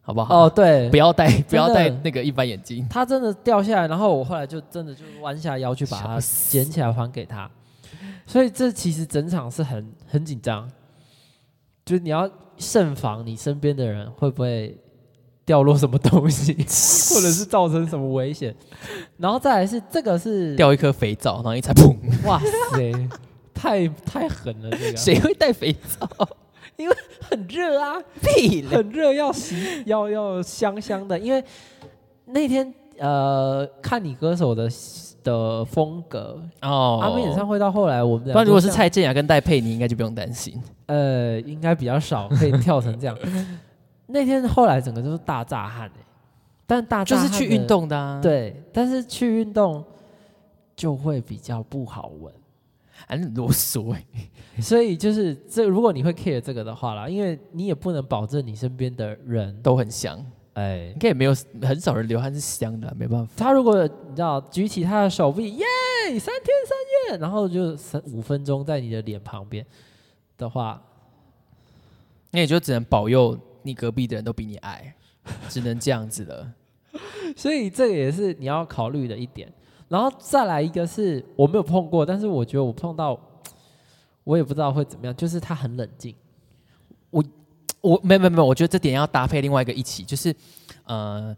[0.00, 0.44] 好不好？
[0.46, 2.86] 哦，对不，要戴，不要戴那个一般眼镜。
[2.88, 7.50] 他真的掉下来，然后我后来就真的就弯下腰去把它捡起来还给他。
[8.26, 10.70] 所以这其实整场是很很紧张，
[11.84, 14.78] 就是你要慎防你身边的人会不会
[15.50, 16.52] 掉落什么东西，
[17.12, 18.54] 或者是造成什么危险。
[19.16, 21.92] 然后再来是这个是掉一颗肥皂，然后一踩，砰！
[22.24, 22.40] 哇
[22.72, 23.08] 塞，
[23.52, 26.08] 太太狠了这个，谁会带肥皂？
[26.76, 28.00] 因为很热啊？
[28.22, 28.62] 屁！
[28.62, 31.18] 很热，要洗，要要香香的。
[31.18, 31.42] 因为
[32.26, 34.70] 那天呃，看你歌手的
[35.24, 40.62] 的风格，哦，阿妹演唱会到后来，我们不然如果是蔡，蔡健雅跟戴佩妮，应该就不用担心。
[40.86, 43.18] 呃，应该比较少可以跳成这样。
[44.10, 46.04] 那天后来整个就是大炸汗哎、
[46.66, 49.84] 但大就是去运，动的啊。，对，但是去运动
[50.76, 52.32] 就会比较不好闻。
[53.08, 54.04] 很啰嗦哎。
[54.60, 63.32] 所以就是这，如果你会 care 这个的话啦，因为你也不能保证你身边的人，都很香，哎应，该也没有很少人流汗是香的啊，没办法。
[63.36, 65.64] 他如果你知道举起他的手臂，耶，
[66.18, 69.64] 三天三夜，然后就三五分钟在你的脸旁边
[70.36, 70.82] 的话，
[72.32, 74.94] 那也就只能保佑你隔壁的人都比你矮，
[75.48, 76.52] 只能这样子了。
[77.36, 79.52] 所以这个也是你要考虑的一点。
[79.88, 83.18] 然后再来一个是我没有碰过，但是我觉得我碰到，
[84.22, 86.14] 我也不知道会怎么样，就是他很冷静。
[87.10, 87.24] 我
[87.80, 90.34] 我没没有没有，我觉得这点要搭配另外一个一起，就是
[90.84, 91.36] 呃，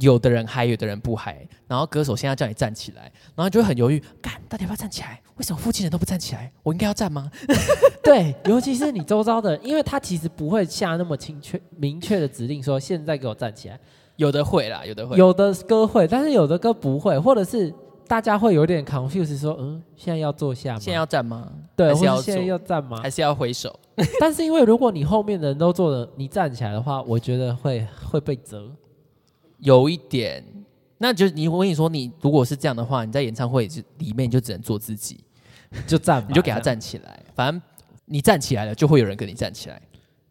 [0.00, 1.46] 有的人嗨，有的人不嗨。
[1.66, 5.20] 然后歌手现在叫你站起来，然后就会很犹豫，干到底要不要站起来？
[5.36, 6.50] 为什么附近人都不站起来？
[6.62, 7.30] 我应该要站吗？
[8.02, 13.78] 对，尤其是你周遭的，因为他其实不会下那么明确明确的指令说现在给我站起来。
[14.16, 15.16] 有的会啦，有的会。
[15.16, 17.74] 有的歌会，但是有的歌不会，或者是
[18.06, 20.78] 大家会有点 confuse，说嗯，现在要坐下吗？
[20.78, 21.52] 现在要站吗？
[21.74, 23.00] 对，还是要或是现在要站吗？
[23.02, 23.76] 还是要回首？
[24.20, 28.70] 但是因为如果你后面的人都坐着，你站起来的话，我觉得会会被责。
[29.64, 30.44] 有一点，
[30.98, 33.66] 那就是你我跟你说，你如果是这样的话，你在演唱会
[33.98, 35.24] 里面就只能做自己，
[35.86, 37.18] 就站，你就给他，站起来。
[37.34, 37.60] 反正
[38.04, 39.80] 你站起来了，就会有人跟你站起来。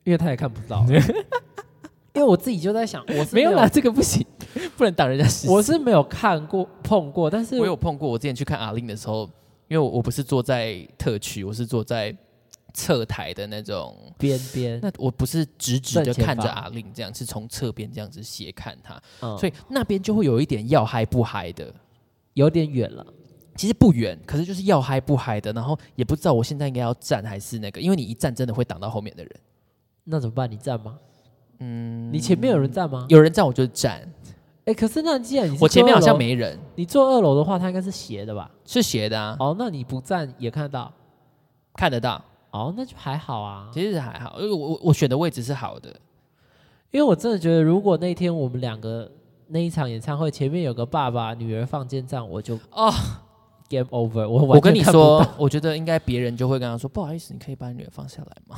[0.03, 0.85] 因为他也看不到。
[2.13, 4.23] 因为我自己就在想，我是没有啦，，这个不行，
[4.77, 5.51] 不能挡人家视线。
[5.51, 9.23] 我是没有看过碰过，但是我有碰过，我之前去看阿令的时候，
[9.67, 12.15] 因为我我不是坐在特区，我是坐在
[12.73, 13.95] 侧台的那种。
[14.17, 21.73] 边边，那我不是直直的看着阿令这样，是从侧边这样子斜看他，嗯所以那边就会有一点要嗨不嗨的。
[22.33, 23.05] 有点远了。
[23.55, 29.31] 其实不远，可是就是要嗨不嗨的，然后也不知道我现在应该要站还是那个，因为你一站真的会挡到后面的人。
[30.03, 30.49] 那怎么办？
[30.49, 30.97] 你站吗？
[31.59, 33.05] 嗯，你前面有人站吗？
[33.09, 34.11] 有人站我就站，
[34.65, 38.49] 哎、可是那既然你我前面好像没人，你坐二楼的话，它应该是斜的吧？
[38.65, 40.91] 是斜的啊，哦，那你不站也看得到。
[41.75, 43.69] 看得到，哦，那就还好啊。
[43.73, 45.89] 其实还好，因为我我我选的位置是好的，
[46.91, 49.11] 因为我真的觉得，如果那天我们两个
[49.47, 52.93] 那一场演唱会前面有个爸爸女儿放肩仗，我就哦
[53.67, 54.43] ，game over 我。
[54.43, 58.55] 我我跟你说我觉得应该别人就会跟他说，不好意思，你可以把你女儿放下来吗？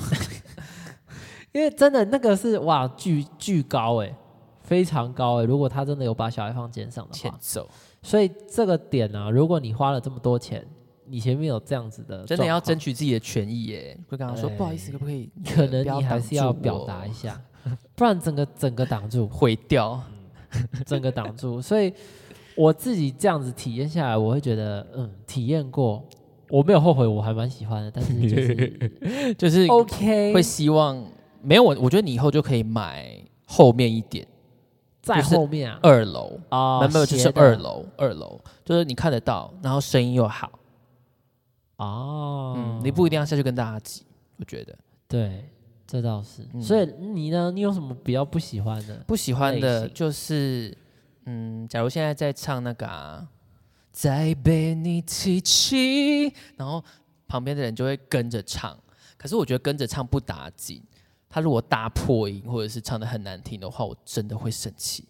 [1.53, 4.13] 因为真的那个是哇巨巨高哎、
[4.61, 7.65] 非常高哎、如果他真的有把小孩放肩上的话，欠揍，
[8.01, 10.67] 所以这个点呢、啊，如果你花了这么多钱，
[11.07, 15.29] 你前面有这样子的，真的要争，取自己的权益耶，会跟他说，哎不好意思，可不可以？
[15.53, 17.39] 可能你还是要表达一下，
[17.95, 20.01] 不然整个整个挡住，毁掉。
[20.85, 21.59] 整个挡住。
[21.61, 21.93] 所以
[22.55, 26.01] 我自己这样子体验下来，我会觉得，嗯，体验过，
[26.49, 27.91] 我没有后悔，我还蛮喜欢的。
[27.91, 31.03] 但是就是 就是哦 OK，会希望
[31.41, 34.25] 没有我，我觉得你以后就可以买后面一点，
[35.01, 40.49] 在后面啊，二楼，啊没有没有，就是二楼，二楼就是你看得到，然后声音又好，
[41.77, 44.05] 哦，嗯，你不一定要下去跟大家挤，
[44.37, 45.49] 我觉得对，
[45.85, 46.47] 这倒是。
[46.53, 47.51] 嗯所以你呢？
[47.51, 48.95] 你有什么比较不喜欢的？
[49.07, 50.75] 不喜欢类型的就是，
[51.25, 53.27] 嗯，假如现在在唱那个啊，
[53.91, 56.83] 再被你提起，然后
[57.27, 58.77] 旁边的人就会跟着唱，
[59.17, 60.81] 可是我觉得跟着唱不打紧，
[61.29, 65.05] 他如果大破音或者是唱的很难听的话，我真的会生气。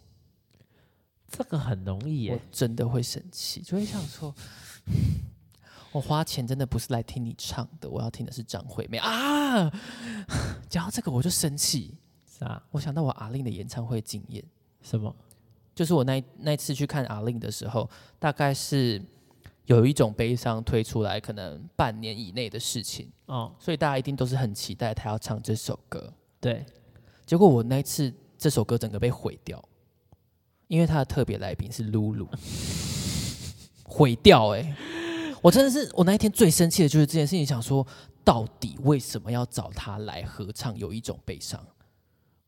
[1.27, 2.41] 这个很容易我耶。
[2.51, 4.33] 真的会生气，就会想说，
[5.95, 8.97] 我花钱真的不是来听你唱的，我要听的是张惠妹。
[8.97, 9.71] 啊！
[10.67, 11.95] 讲到这个我就生气，
[12.27, 14.43] 是啊，我想到我阿令的演唱会经验，
[14.81, 15.15] 什么？
[15.73, 19.01] 就是我那那次去看阿令的时候，大概是
[19.67, 26.13] 有一种悲伤推出来，可能半年以内的事情，哦，所以大家一定都是很期待他要唱这首歌。
[26.41, 26.65] 对，
[27.25, 29.63] 结果我那一次这首歌整个被毁掉，
[30.67, 32.27] 因为他的特别来宾是露露，
[33.87, 34.75] 毁掉哎、
[35.45, 37.85] 我真的是我那一天最生气的就是这件事情，想说
[38.23, 40.75] 到底为什么要找他来合唱？
[40.75, 41.63] 有一种悲伤，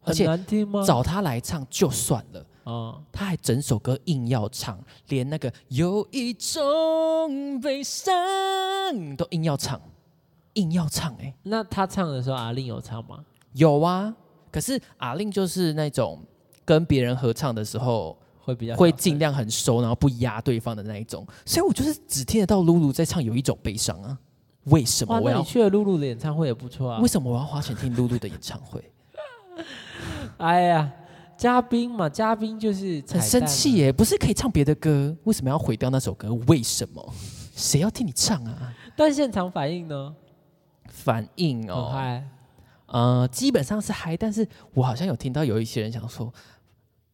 [0.01, 0.83] 而很且难听吗？
[0.83, 2.43] 找他来唱就算了。
[2.65, 8.11] 嗯，他还整首歌硬要唱，连那个有一种悲伤
[9.15, 9.79] 都硬要唱，
[10.53, 13.23] 硬要唱哎、那他唱的时候，阿令有唱吗？
[13.53, 14.11] 有啊，
[14.51, 16.19] 可是阿令就是那种
[16.65, 24.17] 跟别人合唱的时候会比较会尽量很收，然后不压对方的那一种，所以我就是只听得到露露在唱有一种悲伤啊。
[24.65, 25.45] 为什么哇，我要那你？
[25.49, 27.07] 去了露露的演唱会也不错啊为。
[27.07, 28.81] 什么我要花钱听露露的演唱会？
[30.37, 30.89] 哎呀，
[31.37, 33.91] 嘉宾嘛，嘉宾就是很生气耶。
[33.91, 36.33] 不是可以唱别的歌，为什么要毁掉那首歌？
[36.47, 37.13] 为什么？
[37.53, 38.73] 谁要听你唱啊？
[38.95, 40.15] 但现场反应呢？
[40.87, 42.23] 反应哦，嗨。
[42.85, 46.33] 呃，基本上是嗨，但是我好像有听到有一些人想说，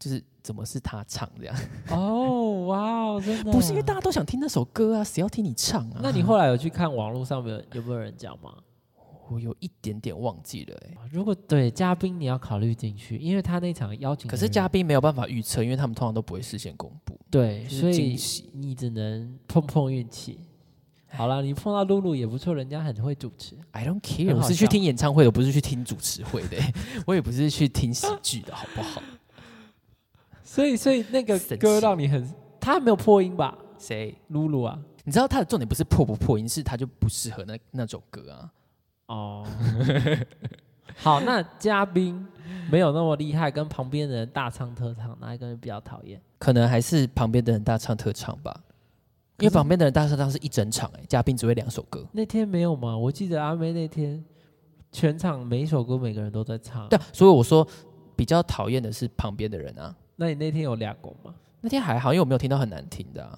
[0.04, 1.56] 就是怎么是他唱这样？
[1.92, 6.00] 哦，哇哦，真的不是因为大家都想听那首歌啊，谁要听你唱啊？
[6.04, 8.54] 那你后来有去看网络上面有有没有人讲吗？
[9.30, 18.18] 我有一点点忘记了哎、如果对嘉宾你要考虑进去，因为他那场邀请，可是嘉宾没有办法预测，因为他们通常都不会事先公布，对，所以。
[18.52, 20.38] 你只能碰碰运气。
[21.08, 23.56] 好了，你碰到露露也不错，人家很会主持。
[23.72, 26.74] I don't care，我是去笑听演唱会的，不是去听主持会的、欸
[27.08, 29.02] 我也不是去听喜剧的，好不好？
[30.54, 33.58] 所以，所以那个生歌气让你很，他没有破音吧？
[33.80, 34.14] 谁？
[34.28, 38.54] 露露啊，你知道他的重点不是破不破音，是他就不适合那那首歌啊。
[39.08, 39.48] 哦，
[40.96, 42.24] 好，那嘉宾
[42.70, 46.22] 没有那么厉害，跟旁边的人大唱特唱，哪一个人比较讨厌？
[46.38, 48.56] 可能还是旁边的人大唱特唱吧，
[49.40, 52.06] 因为旁边的人大唱特唱是一整场、欸，嘉宾只会两首歌。
[52.12, 52.96] 那天没有吗？
[52.96, 54.24] 我记得阿妹那天
[54.92, 56.88] 全场每一首歌每个人都在唱。
[56.90, 57.68] 对啊，所以我说
[58.16, 59.96] 比较讨厌的是旁边的人啊。
[60.16, 61.34] 那你那天有俩拱吗？
[61.62, 63.36] 那天还好，因为我没有听到很难听的、啊。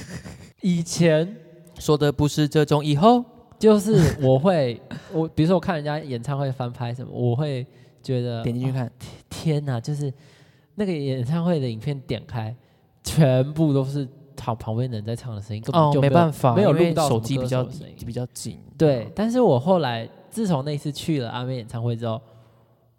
[0.60, 1.36] 以前
[1.78, 3.24] 说的不是这种，以后
[3.58, 4.80] 就是我会，
[5.12, 7.66] 我比如说我看人家演唱会翻拍什么，我会
[8.02, 8.90] 觉得哦点进去看，
[9.28, 10.12] 天哪，就是
[10.74, 12.54] 那个演唱会的影片点开，
[13.02, 17.64] 全部都是旁旁边的人在唱的声音，根本哦就，有没办法，没有录到手机比较
[18.04, 18.58] 比较紧。
[18.76, 22.20] 对，但是我后来自从那次去了阿妹演唱会之后，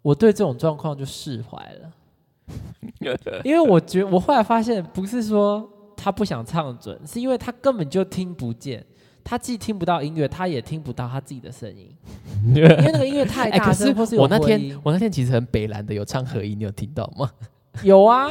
[0.02, 1.92] 我对这种状况就释怀了，
[3.44, 8.84] 因为我觉我后来发现，不是说他不想唱准，是因为他根本就听不见，
[9.22, 11.88] 他既听不到音乐，他也听不到他自己的声音，
[12.54, 17.30] 因为那个音乐太大声，是或是有我那天我那天其实很北蓝的，有唱合音，你有听到吗？
[17.82, 18.30] 有啊，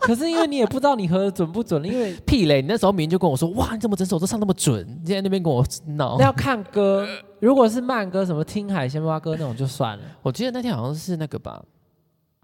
[0.00, 2.60] 可是因为你也不知道你合的准不准，因为 屁嘞！
[2.60, 4.86] 你那时候明明就跟我说，哇，你怎么整首都唱那么准？
[5.00, 5.64] 你现在那边跟我
[5.96, 6.26] 闹那。
[6.26, 7.08] 要看歌，
[7.40, 11.64] 如果是慢歌，什么听海鲜花歌那种就算了，我记得那天好像是那个吧，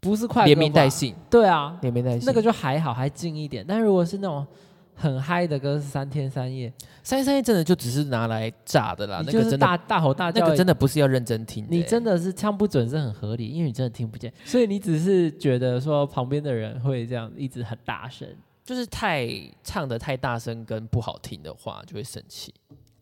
[0.01, 2.23] 不是快歌连名带姓，对啊，连名带姓。
[2.25, 3.65] 那个就还好，还近一点。
[3.67, 4.47] 但如果是那种
[4.95, 11.67] 很嗨的歌，是三天三夜，三天三夜真的就只是拿来炸的啦，你那个真的就大大吼大叫，那个真的不是要认真听。
[11.69, 18.29] 你真的是唱不准是很合理，因为你真的听不见，所以你只是觉得说旁边的人会这样一直很大声。
[18.65, 19.27] 就是太
[19.65, 22.53] 唱的太大声跟不好听的话就会生气，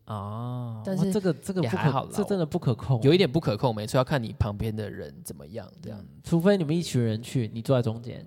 [0.07, 5.99] 哦但是这个这个不也还好啦，这真的不可控，有一点不可控，没错，要看你旁边的人怎么样，这样。
[6.23, 8.25] 除非你们一群人去，你坐在中间，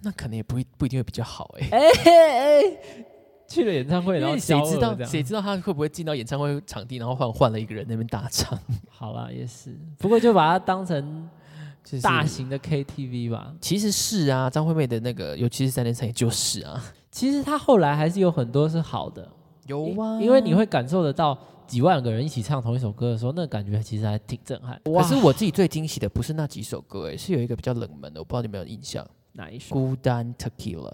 [0.00, 1.68] 那可能也不会不一定会比较好哎。
[1.70, 2.62] 哎哎，
[3.46, 11.28] 去了演唱会，然后谁知道谁知道他会不会进到演唱会场地，然后换换了一个人那边大唱， 好啦，也是，不过就把它当成
[11.84, 13.54] 就是大型的 KTV 吧。
[13.60, 19.30] 其实是啊，张惠妹的那个，尤其是三连三，也就是啊， 其实她后来还是有很多是好的，
[19.72, 24.80] 有啊因为你会感受得到几万个人一起唱同一首歌的时候，那感觉其实还挺震撼。
[24.84, 29.74] 可是我自己最惊喜的不是那几首歌，哎，是有一个比较冷门的，我不知道你有没有印象，《哪一首？
[29.74, 30.90] 孤单 Tequila》。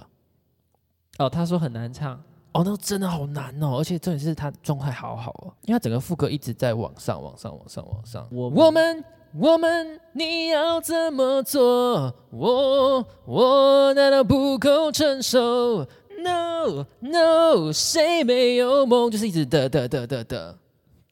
[1.19, 2.15] 哦，他说很难唱，
[2.53, 8.29] 哦，那真的好难哦，而且重点是他状态好好哦，因为他整个副歌一直在往上、往上、往上、往上。
[8.31, 12.15] 我我们，我们，你要怎么做？
[12.31, 15.85] 我，我难道不够成熟
[16.19, 19.11] ？No No，谁没有梦？
[19.11, 20.59] 就是一直的的的的的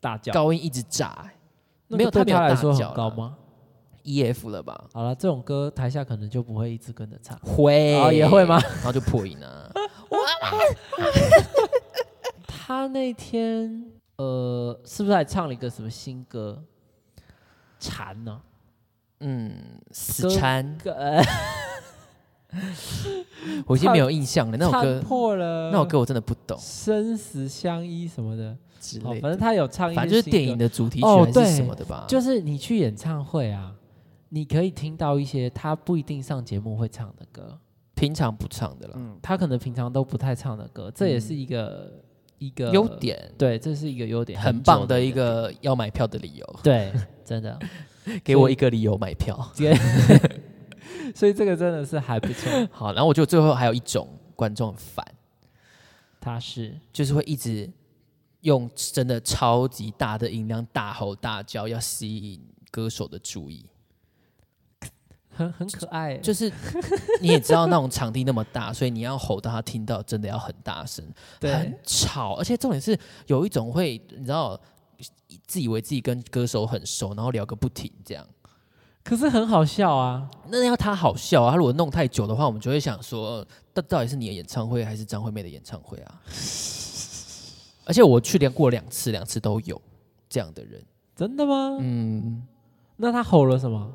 [0.01, 1.31] 大叫，高音一直炸，
[1.89, 3.37] 那个没有他没有对他来说大叫啦很高吗
[4.03, 4.85] ？E F 了吧？
[4.93, 7.39] 好了，这种歌台下可能就不会一直跟着唱。
[7.39, 8.61] 会哦也会吗？
[8.61, 9.73] 然后就破音 了。
[12.47, 13.85] 他那天
[14.17, 16.63] 呃，是不是还唱了一个什么新歌？
[17.79, 18.41] 蝉呢、
[19.21, 19.53] 嗯，
[19.93, 21.23] 死歌缠，歌呃，
[23.67, 24.57] 我已经没有印象了。
[24.57, 29.21] 那首歌，破了，那首歌我真的不懂生死相依什么的，之类的。
[29.21, 32.05] 反正他有唱反正就是电影的主题曲还是什么的吧？
[32.09, 33.73] 就是你去演唱会啊，
[34.31, 37.59] 你可以听到一些他不一定上节目会唱的歌，
[37.95, 38.95] 平常不唱的了。
[38.97, 41.93] 嗯，他可能平常都不太唱的歌，这也是一个、
[42.39, 46.93] 一个优，点，对，这是一个优点，很棒的一个要买票的理由，对，
[47.25, 47.59] 真的，
[48.25, 49.39] 给我一个理由买票。
[51.15, 55.05] 所以这个真的是还不错， 好，然后我觉得最后还有一种观众很烦，
[56.21, 57.71] 他是就是会一直
[58.41, 62.41] 用真的超级大的音量大吼大叫，要吸引
[62.71, 63.67] 歌手的注意。
[65.31, 66.51] 很很可爱，就是
[67.21, 71.05] 你也知道那种场地那么大， 所以你要吼到他听到，真的要很大声，
[71.39, 71.53] 对。
[71.53, 74.59] 很吵，而且重点是有一种会，你知道，
[75.47, 78.27] 自以为自己跟歌手很熟，然后聊个不停这样。
[79.07, 81.53] 可是很好笑啊，那要他好笑啊！
[81.53, 86.21] 他如果弄太久的话，我们就会想说，到到底是你的演唱会还是张惠妹的演唱会啊？
[87.87, 89.81] 而且我去连过两次，两次都有
[90.29, 90.83] 这样的人。
[91.15, 91.79] 真的吗？
[91.81, 92.43] 嗯，
[92.97, 93.93] 那他吼了什么？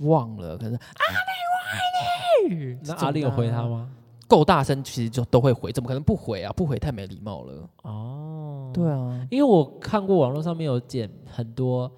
[0.00, 3.88] 忘了，可是阿妹我爱你那阿丽有回他吗？
[4.28, 6.52] 够大声，其实就都会回，怎么可能不回啊？
[6.52, 7.66] 不回太没礼貌了。
[7.82, 11.90] 哦，对啊，因为我看过网络上面有剪很多，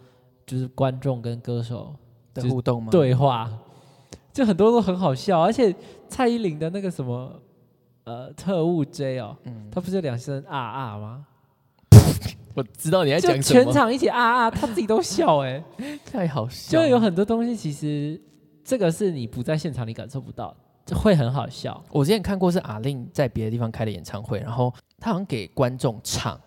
[0.47, 1.93] 就是观众跟歌手
[2.43, 3.51] 的互动吗？，对话，
[4.33, 5.75] 就很多都很好笑，而且
[6.09, 7.41] 蔡依林的那个什么
[8.05, 11.27] 呃特务 J 哦，嗯，他不是有两声啊啊吗？
[12.55, 15.63] 我知道你在就讲什么，全场一起啊啊，他自己都笑哎、
[16.11, 16.81] 太好笑。
[16.81, 18.19] 就有很多东西其实
[18.65, 21.83] 这个是你不在现场你感受不到，就会很好笑。
[21.91, 26.41] 我之前看过是阿令在别的地方开的演唱会，然后他好像给观众唱，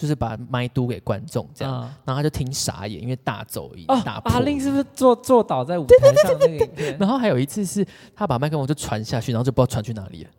[0.00, 6.96] 就是把麦嘟给观众这样，啊然后他就听傻眼，因为大走音、哦大，破阿令是不是坐坐倒在舞台上那个影片。
[6.98, 7.86] 然后还有一次是
[8.16, 10.30] 他把麦克风就传下去，然后就不知道传去哪里了。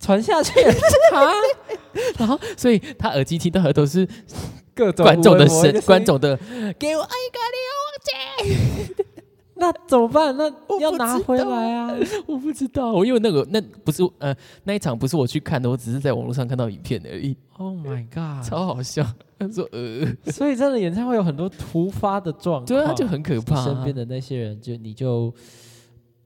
[0.00, 0.58] 传下去？
[1.12, 1.30] 啊？
[2.16, 4.08] 然后，所以他耳机听到的都是
[4.74, 6.34] 各种观众的声观众的
[6.78, 7.58] 给我爱一个理
[8.80, 8.81] 由
[9.62, 10.36] 那怎么办？
[10.36, 11.94] 那要拿回来啊！
[12.26, 18.44] 我不知道，我因为那个那不是呃那一场不是我去看的，我只是在网络上看到影片而已，Oh my god！
[18.44, 19.06] 超好笑。
[19.38, 25.32] 他说呃，所以真的演唱会有很多突发的状况，对啊，就很可怕、你身边的那些人，就你就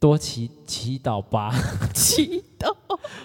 [0.01, 1.53] 多祈祈祷吧，
[1.95, 2.75] 祈祷。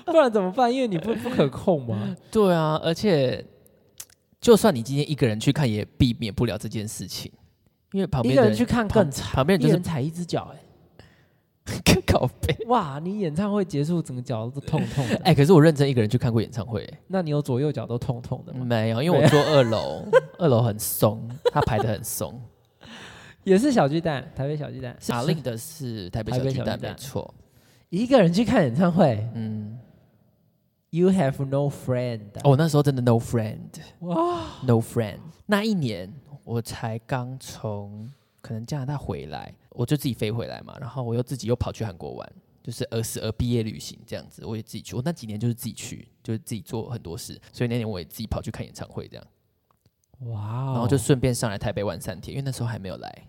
[0.05, 0.73] 不然怎么办？
[0.73, 2.15] 因为你不不可控嘛。
[2.29, 3.45] 对啊，而且
[4.41, 7.31] 就算你今天一个人去看，也避免不了这件事情，
[7.91, 10.59] 因为旁一个边的人去看更惨，旁边人就是一人踩一只脚、哎，
[12.07, 12.55] 搞背。
[12.67, 15.15] 哇，你演唱会结束整个脚都痛痛的。
[15.25, 18.65] 哎、可是我认真一个人去看过演唱会，那你有左右脚都痛痛的吗？
[18.65, 20.05] 没有，因为我坐二楼，
[20.39, 22.41] 二楼很松，他排的很松。
[23.43, 24.95] 也是小巨蛋，台北小巨蛋。
[25.09, 27.33] 阿令的是台北小巨蛋，台北小巨蛋没错。
[27.89, 29.79] 一个人去看演唱会嗯
[30.91, 32.21] ，，You have no friend。
[32.43, 33.57] 哦，那时候真的 no friend，
[33.99, 35.17] 哇，no friend。
[35.47, 36.13] 那一年
[36.43, 38.09] 我才刚从
[38.41, 42.33] 可能加拿大回来，我就自己飞回来嘛，然后我又自己又跑去韩国玩，
[42.63, 44.95] 就是儿时而毕业旅行这样子，我也自己去。
[44.95, 49.25] 我那几年就是自己去，就是自己做很多事，所以那年我也自己跑去看演唱会这样，
[50.31, 53.27] 哇哦，然后就顺便上来台北玩三天，因为那时候还没有来。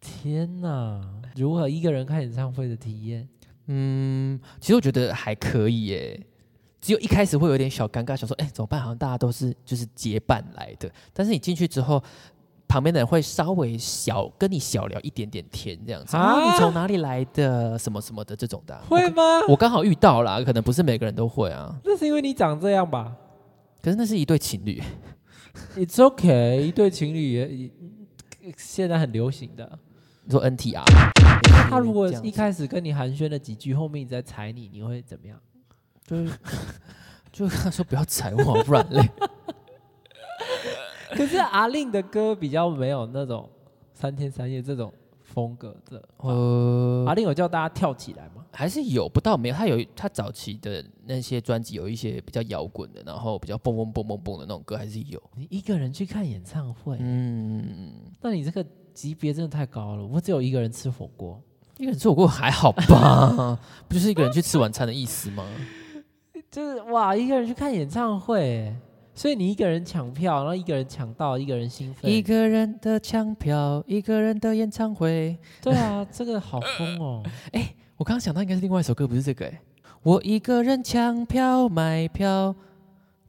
[0.00, 3.28] 天哪，如何一个人看演唱会的体验？
[3.66, 6.26] 嗯，其实我觉得还可以耶。
[6.86, 8.80] 只有一开始会有点小尴尬，想说，哎、怎么办？
[8.80, 12.00] 好像大家都是就是结伴来的，但是你进去之后，
[12.68, 16.16] 旁边的人会稍微小跟你小聊一点点天，这样子。
[16.16, 17.76] 啊，啊你从哪里来的？
[17.76, 19.40] 什么什么的这种的啊、会吗？
[19.48, 21.76] 我我刚好遇到啦，可能不是每个人都会啊。
[21.82, 23.16] 那是因为你长这样吧
[23.82, 24.80] 可是那是一对情侣
[25.74, 27.70] ，？It's okay，一对情侣也也
[28.56, 29.76] 现在很流行的。
[30.22, 30.84] 你说 NTR，
[31.68, 35.36] 他如果一开始跟你寒暄了几句，后面你再踩你，你会怎么样？
[36.06, 36.32] 就是
[37.32, 39.08] 就跟他说不要踩我，不然累。
[41.10, 43.48] 可是阿令的歌比较没有那种
[43.94, 44.92] 三天三夜这种
[45.22, 46.02] 风格的。
[46.18, 48.44] 呃，阿令有叫大家跳起来吗？
[48.52, 49.54] 还是有，不到没有。
[49.54, 55.22] 他有他早期的那些专辑有一些比较摇滚的，然后比较蹦蹦蹦蹦蹦的那种歌还是有。
[55.34, 60.04] 你一个人去看演唱会，嗯，那你这个级别真的太高了。
[60.04, 61.40] 我只有一个人吃火锅，
[61.76, 63.58] 一个人吃火锅还好吧？
[63.88, 65.46] 不就是一个人去吃晚餐的意思吗？
[66.56, 68.74] 就是哇，一个人去看演唱会，
[69.14, 72.10] 所以你一个人抢票，然后一个人抢到，一个人兴奋。
[72.10, 75.36] 一个人的抢票，一个人的演唱会。
[75.60, 77.22] 对啊，这个好疯哦。
[77.98, 79.60] 我刚刚想到应该是另外一首歌，不是这个哎。
[80.02, 82.56] 我一个人抢票买票，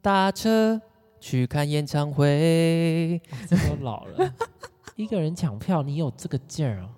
[0.00, 0.80] 搭车
[1.20, 3.20] 去看演唱会。
[3.46, 4.32] 这都老了，
[4.96, 6.88] 一个人抢票，你有这个劲儿哦。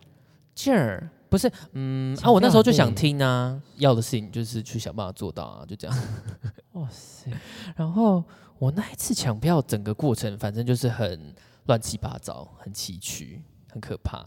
[0.55, 5.97] 劲儿不是，嗯啊，我那时候就想听啊，要的事情就是去想办法做到啊，就这样。
[6.72, 7.31] 哇塞，
[7.76, 8.22] 然后
[8.59, 11.35] 我那一次抢票，整个过程反正就是很
[11.66, 14.26] 乱七八糟，很崎岖，很可怕。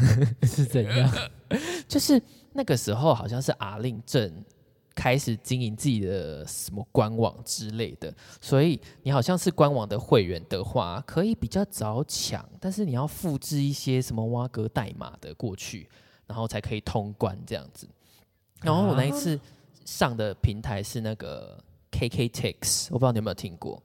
[0.46, 1.10] 是怎样？
[1.88, 2.22] 就是
[2.52, 4.44] 那个时候好像是阿令正
[4.94, 15.88] 开始经营自己的什么官网之类的，所以你好像是官网的会员的话，可以比较早抢，但是你要复制一些什么挖格代码的过去，
[16.32, 17.86] 然后才可以通关这样子。
[18.62, 19.38] 然后我那一次
[19.84, 23.82] 上的平台是那个 KKTix，我不知道你有没有听过。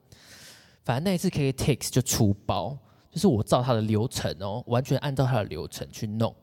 [0.86, 2.78] 反正那一次 KKTix 就出包，
[3.12, 6.34] 就是我照它的流程哦，完全按照它的流程去弄。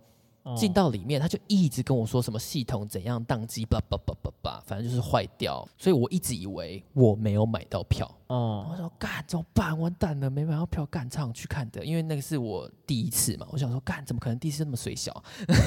[0.44, 5.66] 哦进到里面，他就一直跟我说什么系统怎样宕机，叭叭叭叭叭，反正就是坏掉。
[5.76, 9.78] 所以我一直以为我没有买到票，哦我说干怎么办？
[9.78, 13.46] 完蛋了，没买到票，干唱去看的，因为那个是我第一次嘛。
[13.50, 15.24] 我想说干怎么可能第一次那么水小？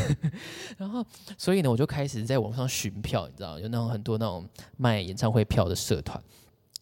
[0.77, 1.03] 然后
[1.37, 4.47] 所以呢，我就开始在网上寻票，你知道，有那种很多那种
[4.77, 6.21] 卖演唱会票的社团，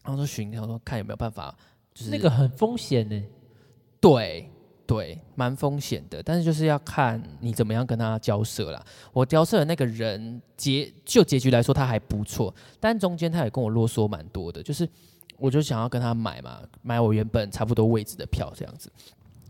[0.03, 1.55] 然后说寻，然后说看有没有办法，
[1.93, 3.23] 就是那个很风险呢。
[4.01, 4.51] 对
[4.87, 8.85] 对，蛮风险的，但是就是要看你怎么样跟他交涉啦。
[9.11, 14.87] 我交涉的那个人结就结局来说他还不错，但中间他也跟我啰嗦蛮多的，就是
[15.37, 18.91] 我就想要跟他买嘛，买我原本差不多位置的票这样子，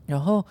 [0.05, 0.45] 然后。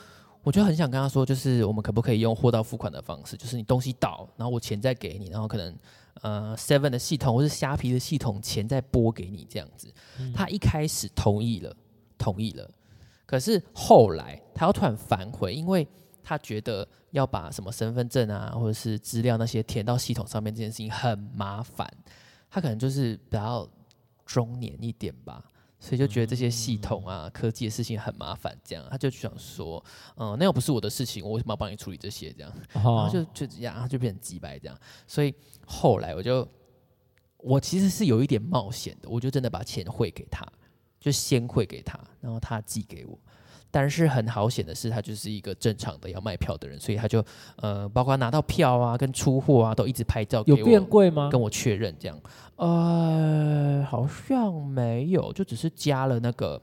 [0.45, 5.75] 我就很想跟他说，就是我们可不可以用货到付款的方式，就是你东西到，然后我钱再给你，然后可能
[6.21, 9.91] 呃 Seven 的系统或是虾皮的系统钱再拨给你这样子。
[10.35, 11.75] 他一开始同意了，
[12.19, 12.71] 同意了，
[13.27, 15.87] 可是后来他又突然反悔，因为
[16.23, 21.89] 他觉得要把什么身份证啊，或者是资料那些填到系统上面这件事情很麻烦。
[22.51, 23.69] 他可能就是比较
[24.25, 25.45] 中年一点吧，
[25.81, 29.85] 所以就觉得这些系统啊、科技的事情很麻烦，这样他就想说，
[30.17, 32.33] 嗯，那又不是我的事情，我为什么要帮你处理这些？
[32.33, 34.79] 这样，然后哦，就就这样，他就变成几百这样。
[35.07, 35.35] 所以
[35.67, 36.49] 后来我就，
[37.39, 40.47] 我其实是有一点冒险的，我就真的把钱汇给他，
[41.05, 43.19] 就先汇给他，然后他寄给我。
[43.71, 47.23] 但是很好险的是，他就是一个正常的要卖票的人，所以他就
[47.57, 51.29] 呃，包括拿到票啊、跟出货啊，都一直拍照给有我，变贵吗？
[51.31, 52.19] 跟我确认这样。
[52.57, 56.59] 呃，好像没有，就只是加了那个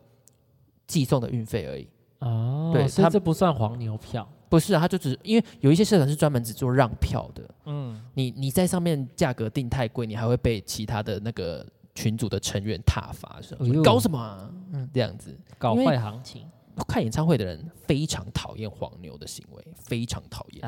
[0.87, 1.87] 寄送的运费而已。
[2.17, 4.27] 哦，对他所以这不算黄牛票。
[4.49, 11.63] 不是啊，他就只因为有一些社团是专门只做让票的，嗯，你你在上面价格定太贵，你还会被其他的那个
[12.01, 14.49] 群组的成员挞伐，说你搞什么、啊？
[14.73, 15.37] 嗯，这样子。
[15.59, 16.47] 搞坏行情。
[16.87, 20.67] 看演唱会的人非常讨厌黄牛的行为，非常讨厌。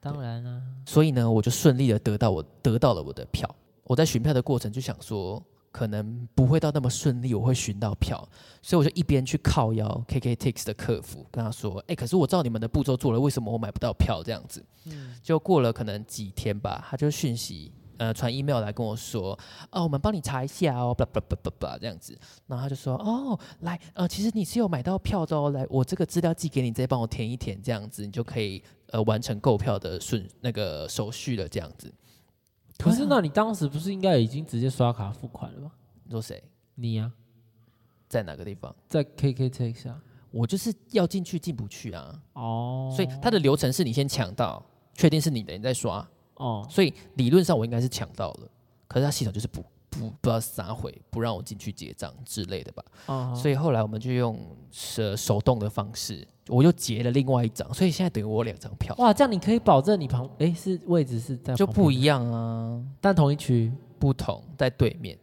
[0.00, 3.48] 当然啦、所以呢，我就顺利的得到我得到了我的票。
[3.84, 8.28] 我在寻票的过程就想说，可能不会到那么顺利，我会寻到票，
[8.60, 14.62] 所以我就一边去靠邀 KKTix 的客服，跟他说：“哎、可是我照你们的步骤做了，为什么我买不到票？”这样子，
[15.22, 17.72] 就过了可能几天吧，他就讯息。
[17.98, 19.38] 呃，传 email 来跟我说，
[19.70, 31.92] 哦，我们帮你查一下哦，blah blah blah blah blah 这样子，然后他就说，哦，来，呃，其实你是有买到票的哦，来，我这个资料寄给你，直接帮我填一填，这样子你就可以呃完成购票的顺那个手续了，这样子。
[32.78, 35.72] 可是那你当时不是应该已经直接刷卡付款了吗？
[36.04, 36.42] 你说谁
[36.74, 37.10] 你呀、
[38.08, 38.74] 在哪个地方？
[38.88, 40.02] 在 KKTix 啊。
[40.32, 46.06] 我就是要进去进不去啊，哦，所以它的流程是你先抢到，确定是你的，你再刷，
[46.36, 48.48] 哦，所以理论上我应该是抢到了，
[48.86, 52.84] 可是他系统就是不不不知道撒回，不让我进去结账之类的吧。
[53.06, 54.38] 哦，所以后来我们就用
[54.70, 65.18] 手手动的方式，我又结了另外一张，所以现在等于我两张票，哇，这样你可以保证你旁诶是位置是在就不一样啊，但同一区不同在对面，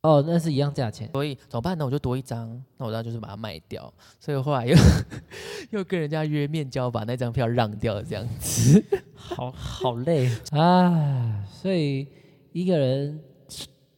[0.00, 1.08] 哦，那是一样价钱。
[1.12, 1.84] 所以怎么办呢？
[1.84, 4.76] 我就多一张，那我当然就是把它卖掉，所以后来又
[5.70, 8.84] 又跟人家约面交，把那张票让掉，这样子。
[9.34, 11.44] 好好累啊！
[11.50, 12.06] 所以
[12.52, 13.20] 一个人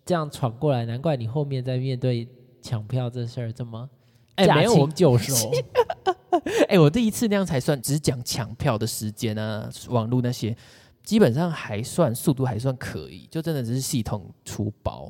[0.05, 2.27] 这样闯过来，难怪你后面在面对
[2.63, 3.89] 抢票这事儿这么
[4.37, 5.51] 驾哎没有我轻就熟。
[6.69, 10.57] 哎、我第一次那样才算，只讲抢票的时间啊，网络那些，
[11.03, 15.07] 基本上还算速度还算可以，就真的只是系统出包，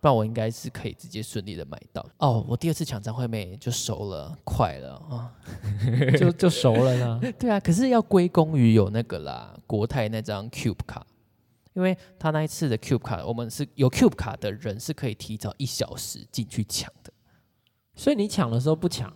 [0.00, 2.04] 不然我应该是可以直接顺利的买到。
[2.18, 5.32] 哦，我第二次抢张惠妹就熟了，快了啊！
[6.18, 7.20] 就就熟了呢。
[7.38, 11.06] 对啊，可是要归功于有那个啦，国泰那张 Cube 卡，
[11.72, 17.12] 因为他那一次的 Cube 卡，我们是有 Cube 卡的人是可以提早一小时进去抢的。
[17.96, 19.12] 所以你抢的时候不抢，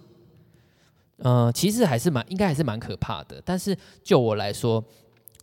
[1.17, 4.85] 呃，其实还是蛮应该还是蛮可怕的，但是就我来说，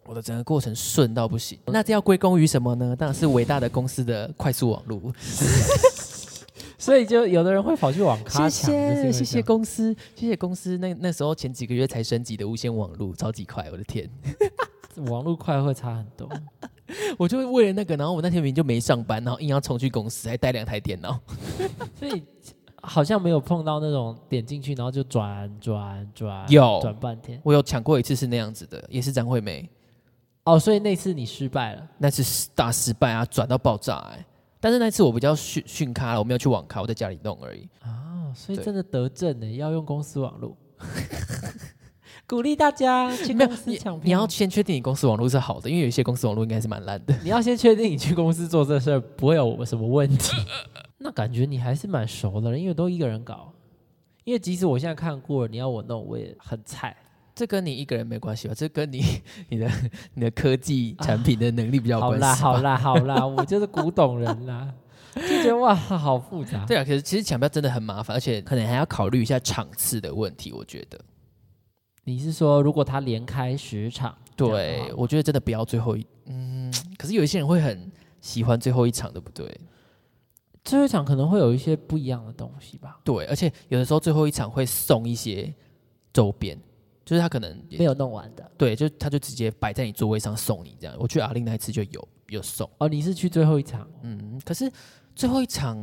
[0.06, 1.60] 我的整个过程顺到不行。
[1.66, 2.96] 那这要归功于什么呢？
[2.96, 5.02] 当然是伟大的公司的快速网络。
[6.86, 8.72] 所以就有的人会跑去网咖谢抢。
[8.72, 10.78] 就是因为谢谢谢公司，谢谢公司。
[10.78, 14.08] 那那时候前几个月才升级的无线网络，超级快，我的天！
[15.10, 16.30] 网络快会差很多。
[17.18, 21.20] 我就为了那个，然后我那天明明就没上班，然后硬要冲去公司，还带两台电脑。
[22.00, 22.22] 所以
[22.84, 27.42] 好像没有碰到那种点进去然后就转转转有转半天。
[27.44, 29.68] 我有抢过一次是那样子的，也是张惠妹，
[30.44, 31.88] 哦，所以那次你失败了。
[31.98, 34.26] 那次大失败啊，转到爆炸哎、
[34.66, 37.70] 但是那次我比较训训咖了，我没有去网咖，我在家里弄而已。
[37.82, 40.58] 啊，所以对真的得证呢，要用公司网络，
[42.26, 44.04] 鼓励大家去公司抢票。
[44.04, 47.16] 你要先确定你公司网络是好的，因为有一些公司网络应该是蛮烂的。
[47.22, 50.36] 你要先确定你去公司做这事儿不会有什么问题。
[50.98, 53.54] 那感觉你还是蛮熟的了，因为都一个人搞。
[54.24, 56.98] 因为即使我现在看过了，你要我弄，我也很菜。
[57.36, 58.54] 这跟你一个人没关系吧？
[58.56, 59.04] 这跟你
[59.50, 59.70] 你的
[60.16, 62.60] 你的科技产品的能力比较关系好。
[62.60, 64.74] 啦好啦好啦，我就是古董人啦，
[65.14, 66.66] 就觉得哇，好复杂。
[66.66, 70.54] 对啊，可是其实抢票真的很麻烦，而且可能还要考虑一下场次的问题。
[70.54, 70.98] 我觉得，
[72.06, 79.60] 你是说，如果他连开十场，对我觉得真的不要最后一，嗯，可是有一些人会很喜欢最后一场，对不对？
[80.64, 85.54] 最后一场可能会有一些不一样的东西吧，对，而且有的时候最后一场会送一些
[86.12, 86.58] 周边，
[87.06, 88.52] 就是他可能没有弄完的。
[88.58, 90.96] 对，就他就直接摆在你座位上送你这样。
[91.00, 92.70] 我去阿令那一次就有有送。
[92.80, 94.72] 哦，你是去最后一场，嗯，可是
[95.16, 95.78] 最后一场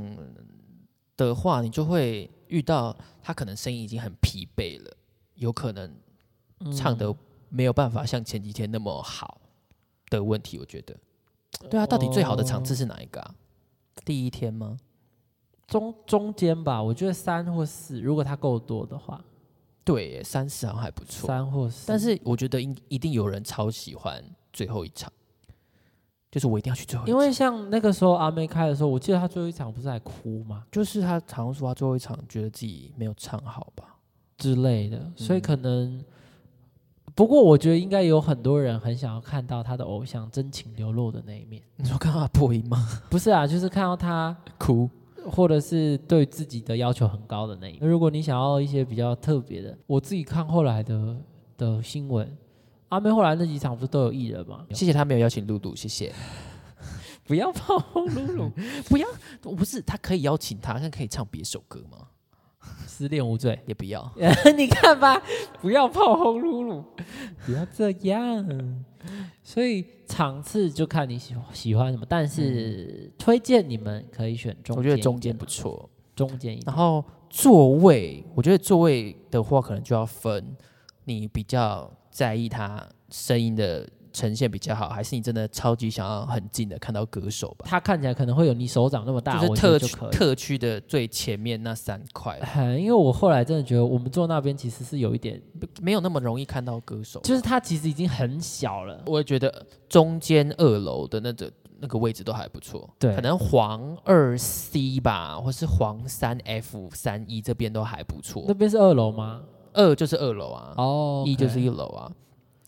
[1.16, 4.96] 的话，你就会遇到他可能声音已经很疲惫了，
[5.36, 5.94] 有可能
[6.76, 7.14] 唱的
[7.48, 9.40] 没有办法像前几天那么好
[10.10, 10.58] 的问题。
[10.58, 10.96] 我觉得，
[11.70, 13.34] 对啊，到底最好的场次是哪一个啊？
[14.04, 14.76] 第一天吗？
[15.68, 19.24] 中中间吧，我觉得三或四，如果他够多的话，
[19.84, 21.84] 对耶，三十好像还不错，三或四。
[21.86, 24.22] 但是我觉得应一定有人超喜欢
[24.52, 25.12] 最后一场，
[26.30, 33.96] 就是我一定要去最后一场，因为像那个时候阿妹开的时候，我记得她最后一场不是还哭吗就是他好像说她最后一场觉得自己没有唱好吧。
[34.38, 36.04] 之类的，所以嗯可能。
[37.14, 42.88] 不过我觉得应该有很多人很想要看到他的偶像真情流露的那一面，你说看到他破音吗？
[43.10, 44.88] 不是啊，就是看到他哭。
[45.30, 47.88] 或者是对自己的要求很高的那一面。
[47.88, 51.16] 如果你想要一些比较特别的，我自己看后来的
[51.56, 52.36] 的新闻，
[52.88, 54.64] 阿妹后来那几场不是都有艺人吗？
[54.70, 56.12] 谢谢他没有邀请露露，谢谢。
[57.24, 58.50] 不要炮轰露露，
[58.90, 59.06] 不要，
[59.40, 61.98] 不是他可以邀请他，但可以唱别首歌吗？
[62.86, 63.58] 失恋无罪。
[63.66, 64.12] 也不要。
[64.56, 65.20] 你看吧，
[65.60, 66.84] 不要炮轰露露，
[67.46, 68.84] 不要这样。
[69.42, 75.88] 所以场次就看你喜欢喜欢什么，但是推荐你们可以选中间我觉得中间不错。
[76.14, 76.76] 中间一点然。
[76.76, 80.54] 后座位，我觉得座位的话，可能就要分
[81.04, 87.66] 你比较在意他声音的呈现比较好，还是你真的超级想要很近的看到歌手吧？
[87.68, 89.96] 它看起来可能会有你手掌那么大，就是特区。
[90.10, 95.40] 特区的最前面那三块，很，因为我后来真的觉得我们坐那边其实是有一点，
[95.80, 97.20] 没有那么容易看到歌手。
[97.20, 99.02] 就是它其实已经很小了。
[99.06, 108.54] 我也觉得中间二楼的那个那个位置都还不错，对可能黄二 C 吧，或是黄三 F 三一这边都还不错那。
[108.54, 109.42] 边是二楼吗？
[109.72, 112.12] 二就是二楼啊，哦，一就是，一楼啊。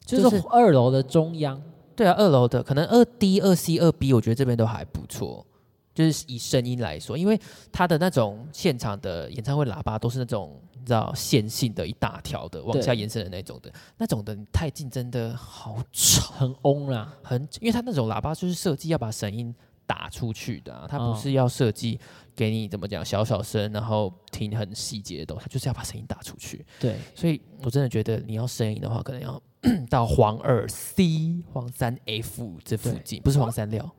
[0.05, 1.61] 就就是是二楼的中央。
[1.97, 5.47] 对啊，二楼的可能二 D、二 C、二 B，我觉得这边都还不错。
[5.95, 7.41] 就是以声音来说，因为
[7.71, 19.55] 它的那种现场的演唱会喇叭都是那种你知道线性的一大条的往下延伸的那种的，那种的太近真的好吵，很嗡啦，很因为它那种喇叭就是设计要把声音
[19.87, 21.97] 打出去的、啊，它不哦是要设计
[22.35, 26.67] 给你怎么讲小小声，然后听很细节的东西，它就是要把声音打出去。
[26.81, 29.41] 对，所以我真的觉得你要声音的话，可能要
[29.89, 33.91] 到黄二 C、黄三 F 这附近，不是黄三六。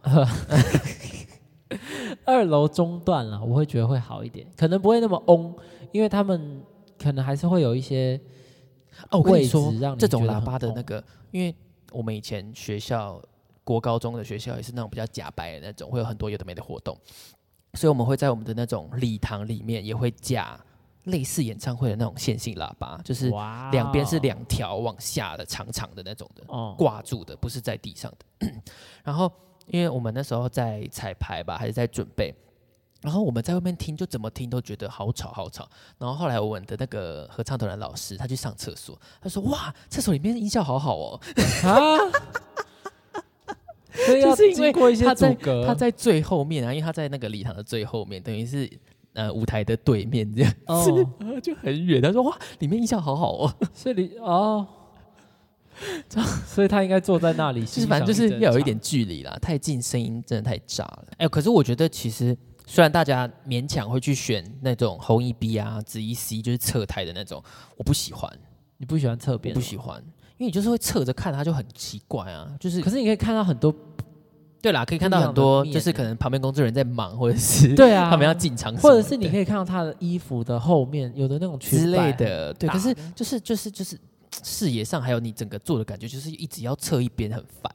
[2.24, 5.54] 二楼中段了，我会觉得会好一点，可能不会那么嗡，
[5.92, 6.62] 因为他们
[6.98, 8.20] 可能还是会有一些
[9.10, 11.54] 哦，我跟你位说置让，你这种喇叭的那个，因为
[11.92, 13.22] 我们以前学校
[13.64, 16.98] 国高中的学校也是那种比较假白的那种，会有很多有的没的活动，
[17.74, 20.60] 所以我们会在我们的那种礼堂里面也会架
[21.06, 23.32] 类似演唱会的那种线性喇叭，就是
[23.72, 28.52] 两边是两条往下的长长的那种的，哦，挂住的，不是在地上的。
[29.04, 29.32] 然后，
[29.68, 32.34] 因为我们那时候在彩排吧，还是在准备，
[33.02, 35.70] 然后我们在外面听，就怎么听都觉得好吵好吵。
[36.00, 41.22] 然后后来我们的那个合唱团的老师，他去上厕所，他说：“哇，厕所里面音效好好哦。
[41.64, 41.98] 啊，
[43.94, 48.68] 所以要就 是因为经过一些他在阻隔，他在最后面啊，因为他在那个礼堂的最后面，等于是
[49.16, 50.86] 呃舞台的对面这样，哦，
[51.42, 52.02] 就很远。
[52.02, 53.56] 他说：“哇，里面音效好好哦。
[53.74, 54.66] ”所以你哦，
[56.46, 61.06] 所以他应该坐在那里， 就是反正就是要有一点距离啦，太近声音真的太炸了。
[61.18, 67.44] 哎、可是我觉得其实虽然大家勉强会去选那种红一 B 啊、紫一 C，就是侧台的那种，
[67.78, 68.32] 我不喜欢，
[68.78, 70.02] 你不喜欢侧我边，不喜欢，
[70.38, 72.50] 因为你就是会侧着看，它就很奇怪啊。
[72.60, 73.74] 就是可是你可以看到很多，
[74.66, 82.68] 对啦，可以看到很多，就是可能旁边工作人员在忙，或者是对啊， 他们要进场或者是你可以看到他的衣服的后面有的那种裙之类摆的，对。
[82.68, 83.96] 可是就是就是就是
[84.44, 87.72] 视野上还有你整个做的感觉，就是一直要侧一边很烦。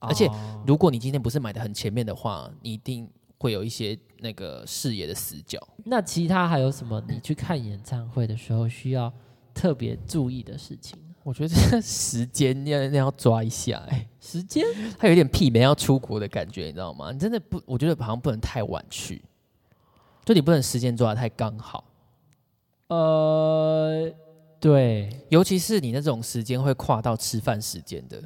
[0.00, 3.08] 而且哦如果你今天不是买的很前面的话，你一定
[3.38, 5.58] 会有一些那个视野的死角。
[5.86, 7.02] 那其他还有什么？
[7.08, 9.10] 你去看演唱会的时候需要
[9.54, 10.98] 特别注意的事情？
[11.28, 14.64] 我觉得这 个时间要要要抓一下、哎，时间？
[14.98, 17.12] 它有点媲美要出国的感觉，你知道吗？
[17.12, 19.22] 你真的不，我觉得好像不能太晚去，
[20.24, 21.84] 就你不能时间抓的太刚好，
[22.86, 24.10] 呃，
[24.58, 28.18] 对，尤其是你那种时间会跨到吃饭时间的，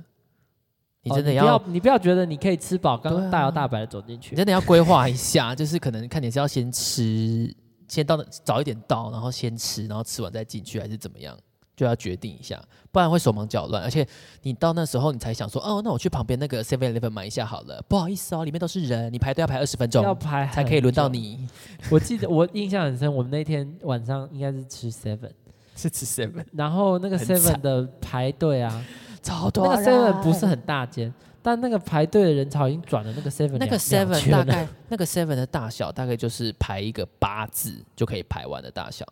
[1.03, 4.37] 你哦真的不要你不要觉得你可以吃饱，刚大摇大摆的走进你去。
[4.37, 7.53] 真的要规划一下， 就是可能看你是要先吃，
[7.89, 11.37] 先到早一点到，然后先吃，然后吃完再进去，还是怎么样，
[11.83, 12.63] 就要决定一下，
[12.93, 13.83] 不然会手忙脚乱。
[13.83, 14.07] 而且
[14.43, 17.85] 你到那时候你才想说，哦，那我去旁边那个 Seven Eleven 买一下好了。
[17.89, 21.09] 不好意思哦，里面都是人，你排队要排二十分钟要排才可以轮到。
[21.09, 21.49] 你。
[21.91, 25.33] 我记得我印象很深，我们那天晚上应该是吃 seven，
[25.75, 28.85] 是吃 Seven，然后那个 seven 的排队啊，
[29.21, 31.13] 超多那个 seven 不是很大间，
[31.43, 39.05] 但那个排队的人潮已经转了那个 seven 那个 Seven 大概那个 Seven 的大小大概就是排一个八字就可以排完的大小，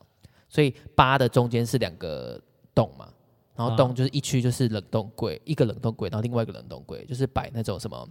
[0.48, 2.40] 所以八的中间是两个
[2.74, 3.08] 洞嘛，
[3.54, 8.08] 然后啊洞就是一区就是冷冻柜，一个冷冻柜，然后另外一个冷冻柜就是摆那种什么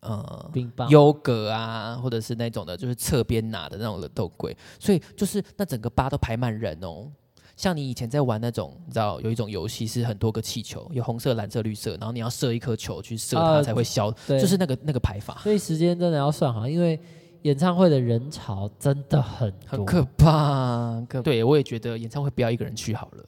[0.00, 7.10] 呃冰棒优格啊，或者是那种的，就是侧边拿的那种冷冻柜，所以就是那整个吧都排满人哦。
[7.56, 15.36] 像你以前在玩那种，你知道有一种游戏是很多个气球，有红色、蓝色、绿色，然后你要射一颗球去射它啊才会消，对，就是那个那个排法。
[15.42, 16.98] 所以时间真的要算好，因为
[17.42, 23.24] 演唱会的人潮真的很，很可怕，对我也觉得演唱会不要一个人去好了。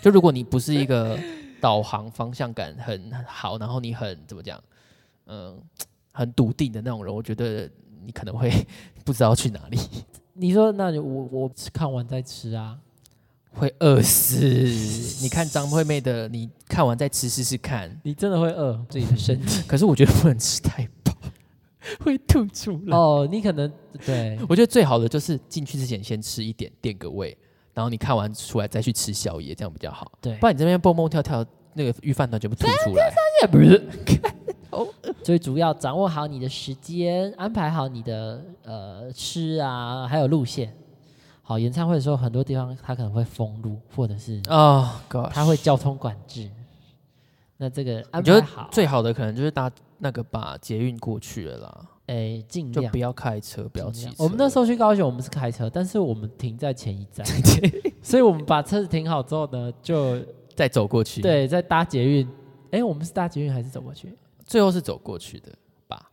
[0.00, 1.18] 就如果你不是一个
[1.60, 4.62] 导航方向感很好，然后你很怎么讲，
[5.26, 5.60] 嗯、
[6.12, 7.70] 很笃定的那种人，我觉得
[8.04, 8.50] 你可能会
[9.04, 9.78] 不知道去哪里，
[10.34, 12.78] 你说，那你我我看完再吃啊？
[13.52, 14.38] 会饿死。
[15.20, 18.00] 你看张惠妹的，你看完再吃试试看。
[18.04, 21.12] 你真的会饿自己的身体 可是我觉得不能吃太饱，
[21.98, 22.96] 会吐出来。
[22.96, 23.28] 哦。
[23.28, 23.70] 你可能
[24.06, 27.36] 对我觉得最好的就是进去之前先吃一点，垫个胃，
[27.80, 30.12] 然后你看完出来再去吃宵夜，这样比较好。
[30.20, 33.10] 对不，然你这边蹦蹦跳跳，那个预饭团全部吐出来。
[33.50, 33.88] 不是。
[35.24, 40.76] 最主要掌握好你的时间，安排好你的呃吃啊，还有路线。
[41.42, 46.50] 好，演唱会的时候，很多地方它可能会封路，或者是哦、God，它会交通管制。
[47.56, 54.14] 那这个安我觉得排好，最好的可能就是搭那个把捷运过去了啦，哎，尽量就不要开车，不要骑车。
[54.18, 57.24] 我们那时候去高雄，我们是开车，但是我们停在前一站，
[58.02, 60.18] 所以我们把车子停好之后呢，就
[60.56, 62.28] 再走过去，，对，再搭捷运。
[62.72, 64.12] 哎，我们是搭捷运还是走过去？
[64.44, 65.52] 最后是走过去的
[65.86, 66.10] 吧？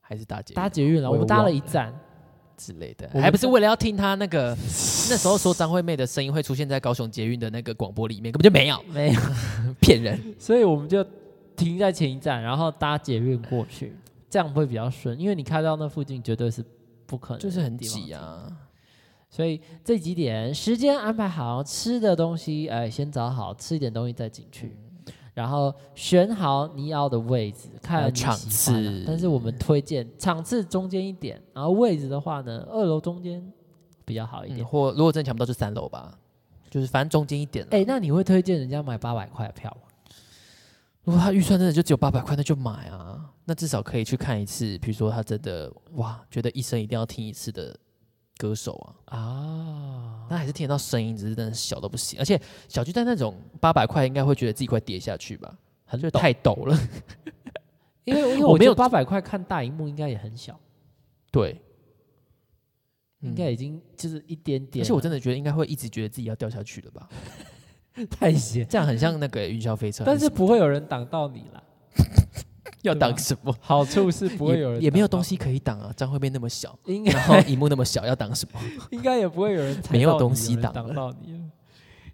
[0.00, 1.94] 还是搭捷运搭捷运了，我也们搭了一站。
[2.58, 4.56] 之类的我，们还不是为了要听他那个
[5.10, 9.20] 那时候说张惠妹的声音会出现在高雄捷运的那个广播里面，根本就没有，没有，
[9.78, 10.18] 骗人。
[10.38, 11.04] 所以我们就
[11.54, 13.94] 停在前一站，然后搭捷运过去，
[14.28, 16.64] 这样会比较顺，因为你开到那附近绝对是
[17.06, 18.12] 不可能，就是很挤。
[18.12, 18.50] 啊。
[19.28, 24.76] 所以这几点时间安排好，吃的东西哎先找好，吃一点东西再进去，
[25.34, 33.52] 然后选好你要的位置，看场次但是我们推荐场次中间一点，然后位置的话呢，二楼中间
[34.04, 34.60] 比较好一点。
[34.60, 36.16] 嗯或如果真的抢不到，就三楼吧，
[36.70, 37.70] 就是反正中间一点啦。
[37.72, 39.88] 哎、那你会推荐人家买八百块的票吗？
[41.02, 43.32] 如果他预算真的就只有八百块，那就买啊。
[43.48, 47.78] 那至少可以去看一次，比如说他真的哇，觉得一生一定要听一次的
[48.36, 48.72] 歌手
[49.06, 52.18] 啊，啊，那还是听得到声音，只是真的小到不行。
[52.18, 56.76] 而且小巨蛋那种八百块，应该会觉得自己快跌下去吧，很就太陡了。
[58.02, 60.58] 因为因为我没有八百块看大荧幕，应该也很小，
[61.30, 61.60] 对，
[63.20, 64.84] 应该已经就是一点点了。
[64.84, 67.08] 而且我真的觉得应该会一直觉得自己要掉下去了吧，
[68.10, 71.62] 太险，这样很像那个云霄飞车，但是不会有人挡到你啦。
[72.86, 73.54] 要挡什么？
[73.60, 78.60] 好处是不会有人也也没有东西可以挡啊，张惠妹那么小，然后荧幕那么小，要挡什么？
[78.90, 81.38] 应该也不会有人踩没有东西挡挡到你了。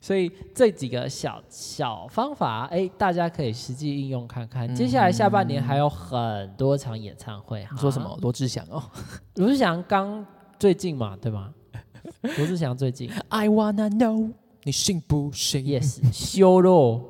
[0.00, 4.74] 所以这几个小小方法，哎，大家可以实际应用看看。
[4.74, 7.64] 接下来下半年还有很多场演唱会。
[7.70, 8.18] 你说什么？？
[8.20, 8.82] 罗志祥哦
[9.36, 10.26] 罗志祥刚
[10.58, 11.54] 最近嘛，对吗？
[12.36, 14.32] 罗志祥最近，I wanna know，
[14.64, 17.00] 你信不信，yes，修肉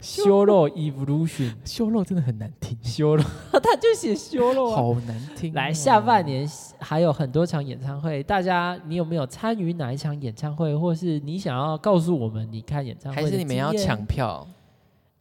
[0.00, 3.22] 修 修肉 evolution，修肉真的很难听，修肉，
[3.52, 4.76] 他就写修肉啊。
[4.76, 5.54] 好难听哦。
[5.56, 6.48] 来，下半年
[6.78, 14.04] 还有很多场演唱会，大家你有没有参与哪一场演唱会，或是你想要告诉我们你看演唱会的还是你们要抢？
[14.06, 14.46] 票？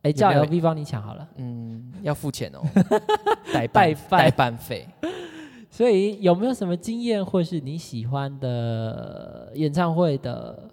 [0.01, 1.27] 哎，叫 LV 帮你抢好了。
[1.35, 2.61] 嗯，要付钱哦，
[3.53, 4.87] 代办代办费。
[5.69, 10.69] 所以有没有什么经验，或是你喜欢的演唱会的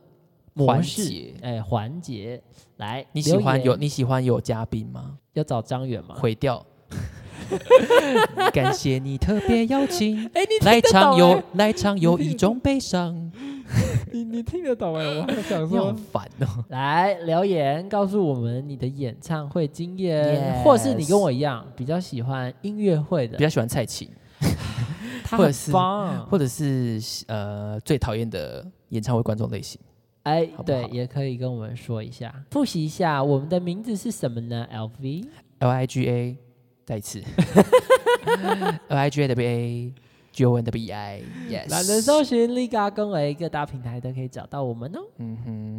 [0.57, 1.34] 模环式节？
[1.42, 2.42] 哎，环节
[2.78, 5.18] 来，你喜欢有你喜欢有嘉宾吗？
[5.34, 6.14] 要找张远吗？
[6.18, 6.64] 毁掉。
[8.52, 13.30] 感谢你特别邀请， 哎，你来听得懂 场有哎来场有一种悲伤。
[14.11, 15.04] 你你听得懂哎？
[15.04, 16.64] 我还想说好烦哦。
[16.70, 24.09] 来留言告诉我们你的演唱会经验或是你跟我一样比较喜欢音乐会的比，较喜欢蔡琴，
[25.30, 25.72] 或者是，
[26.30, 26.98] 或者是
[27.28, 29.78] 呃最讨厌的演唱会观众类型。
[30.26, 35.24] 哎，对，也可以跟我们说一下，复习一下我们的名字是什么呢？LV
[35.60, 36.36] L I G A，
[36.84, 37.22] 再一次，
[38.88, 39.94] L I G A W A
[40.32, 41.70] G O N W E I，Yes。
[41.70, 45.00] 懒人搜寻 Liga 跟为各大平台都可以找到我们哦。
[45.18, 45.75] 嗯哼，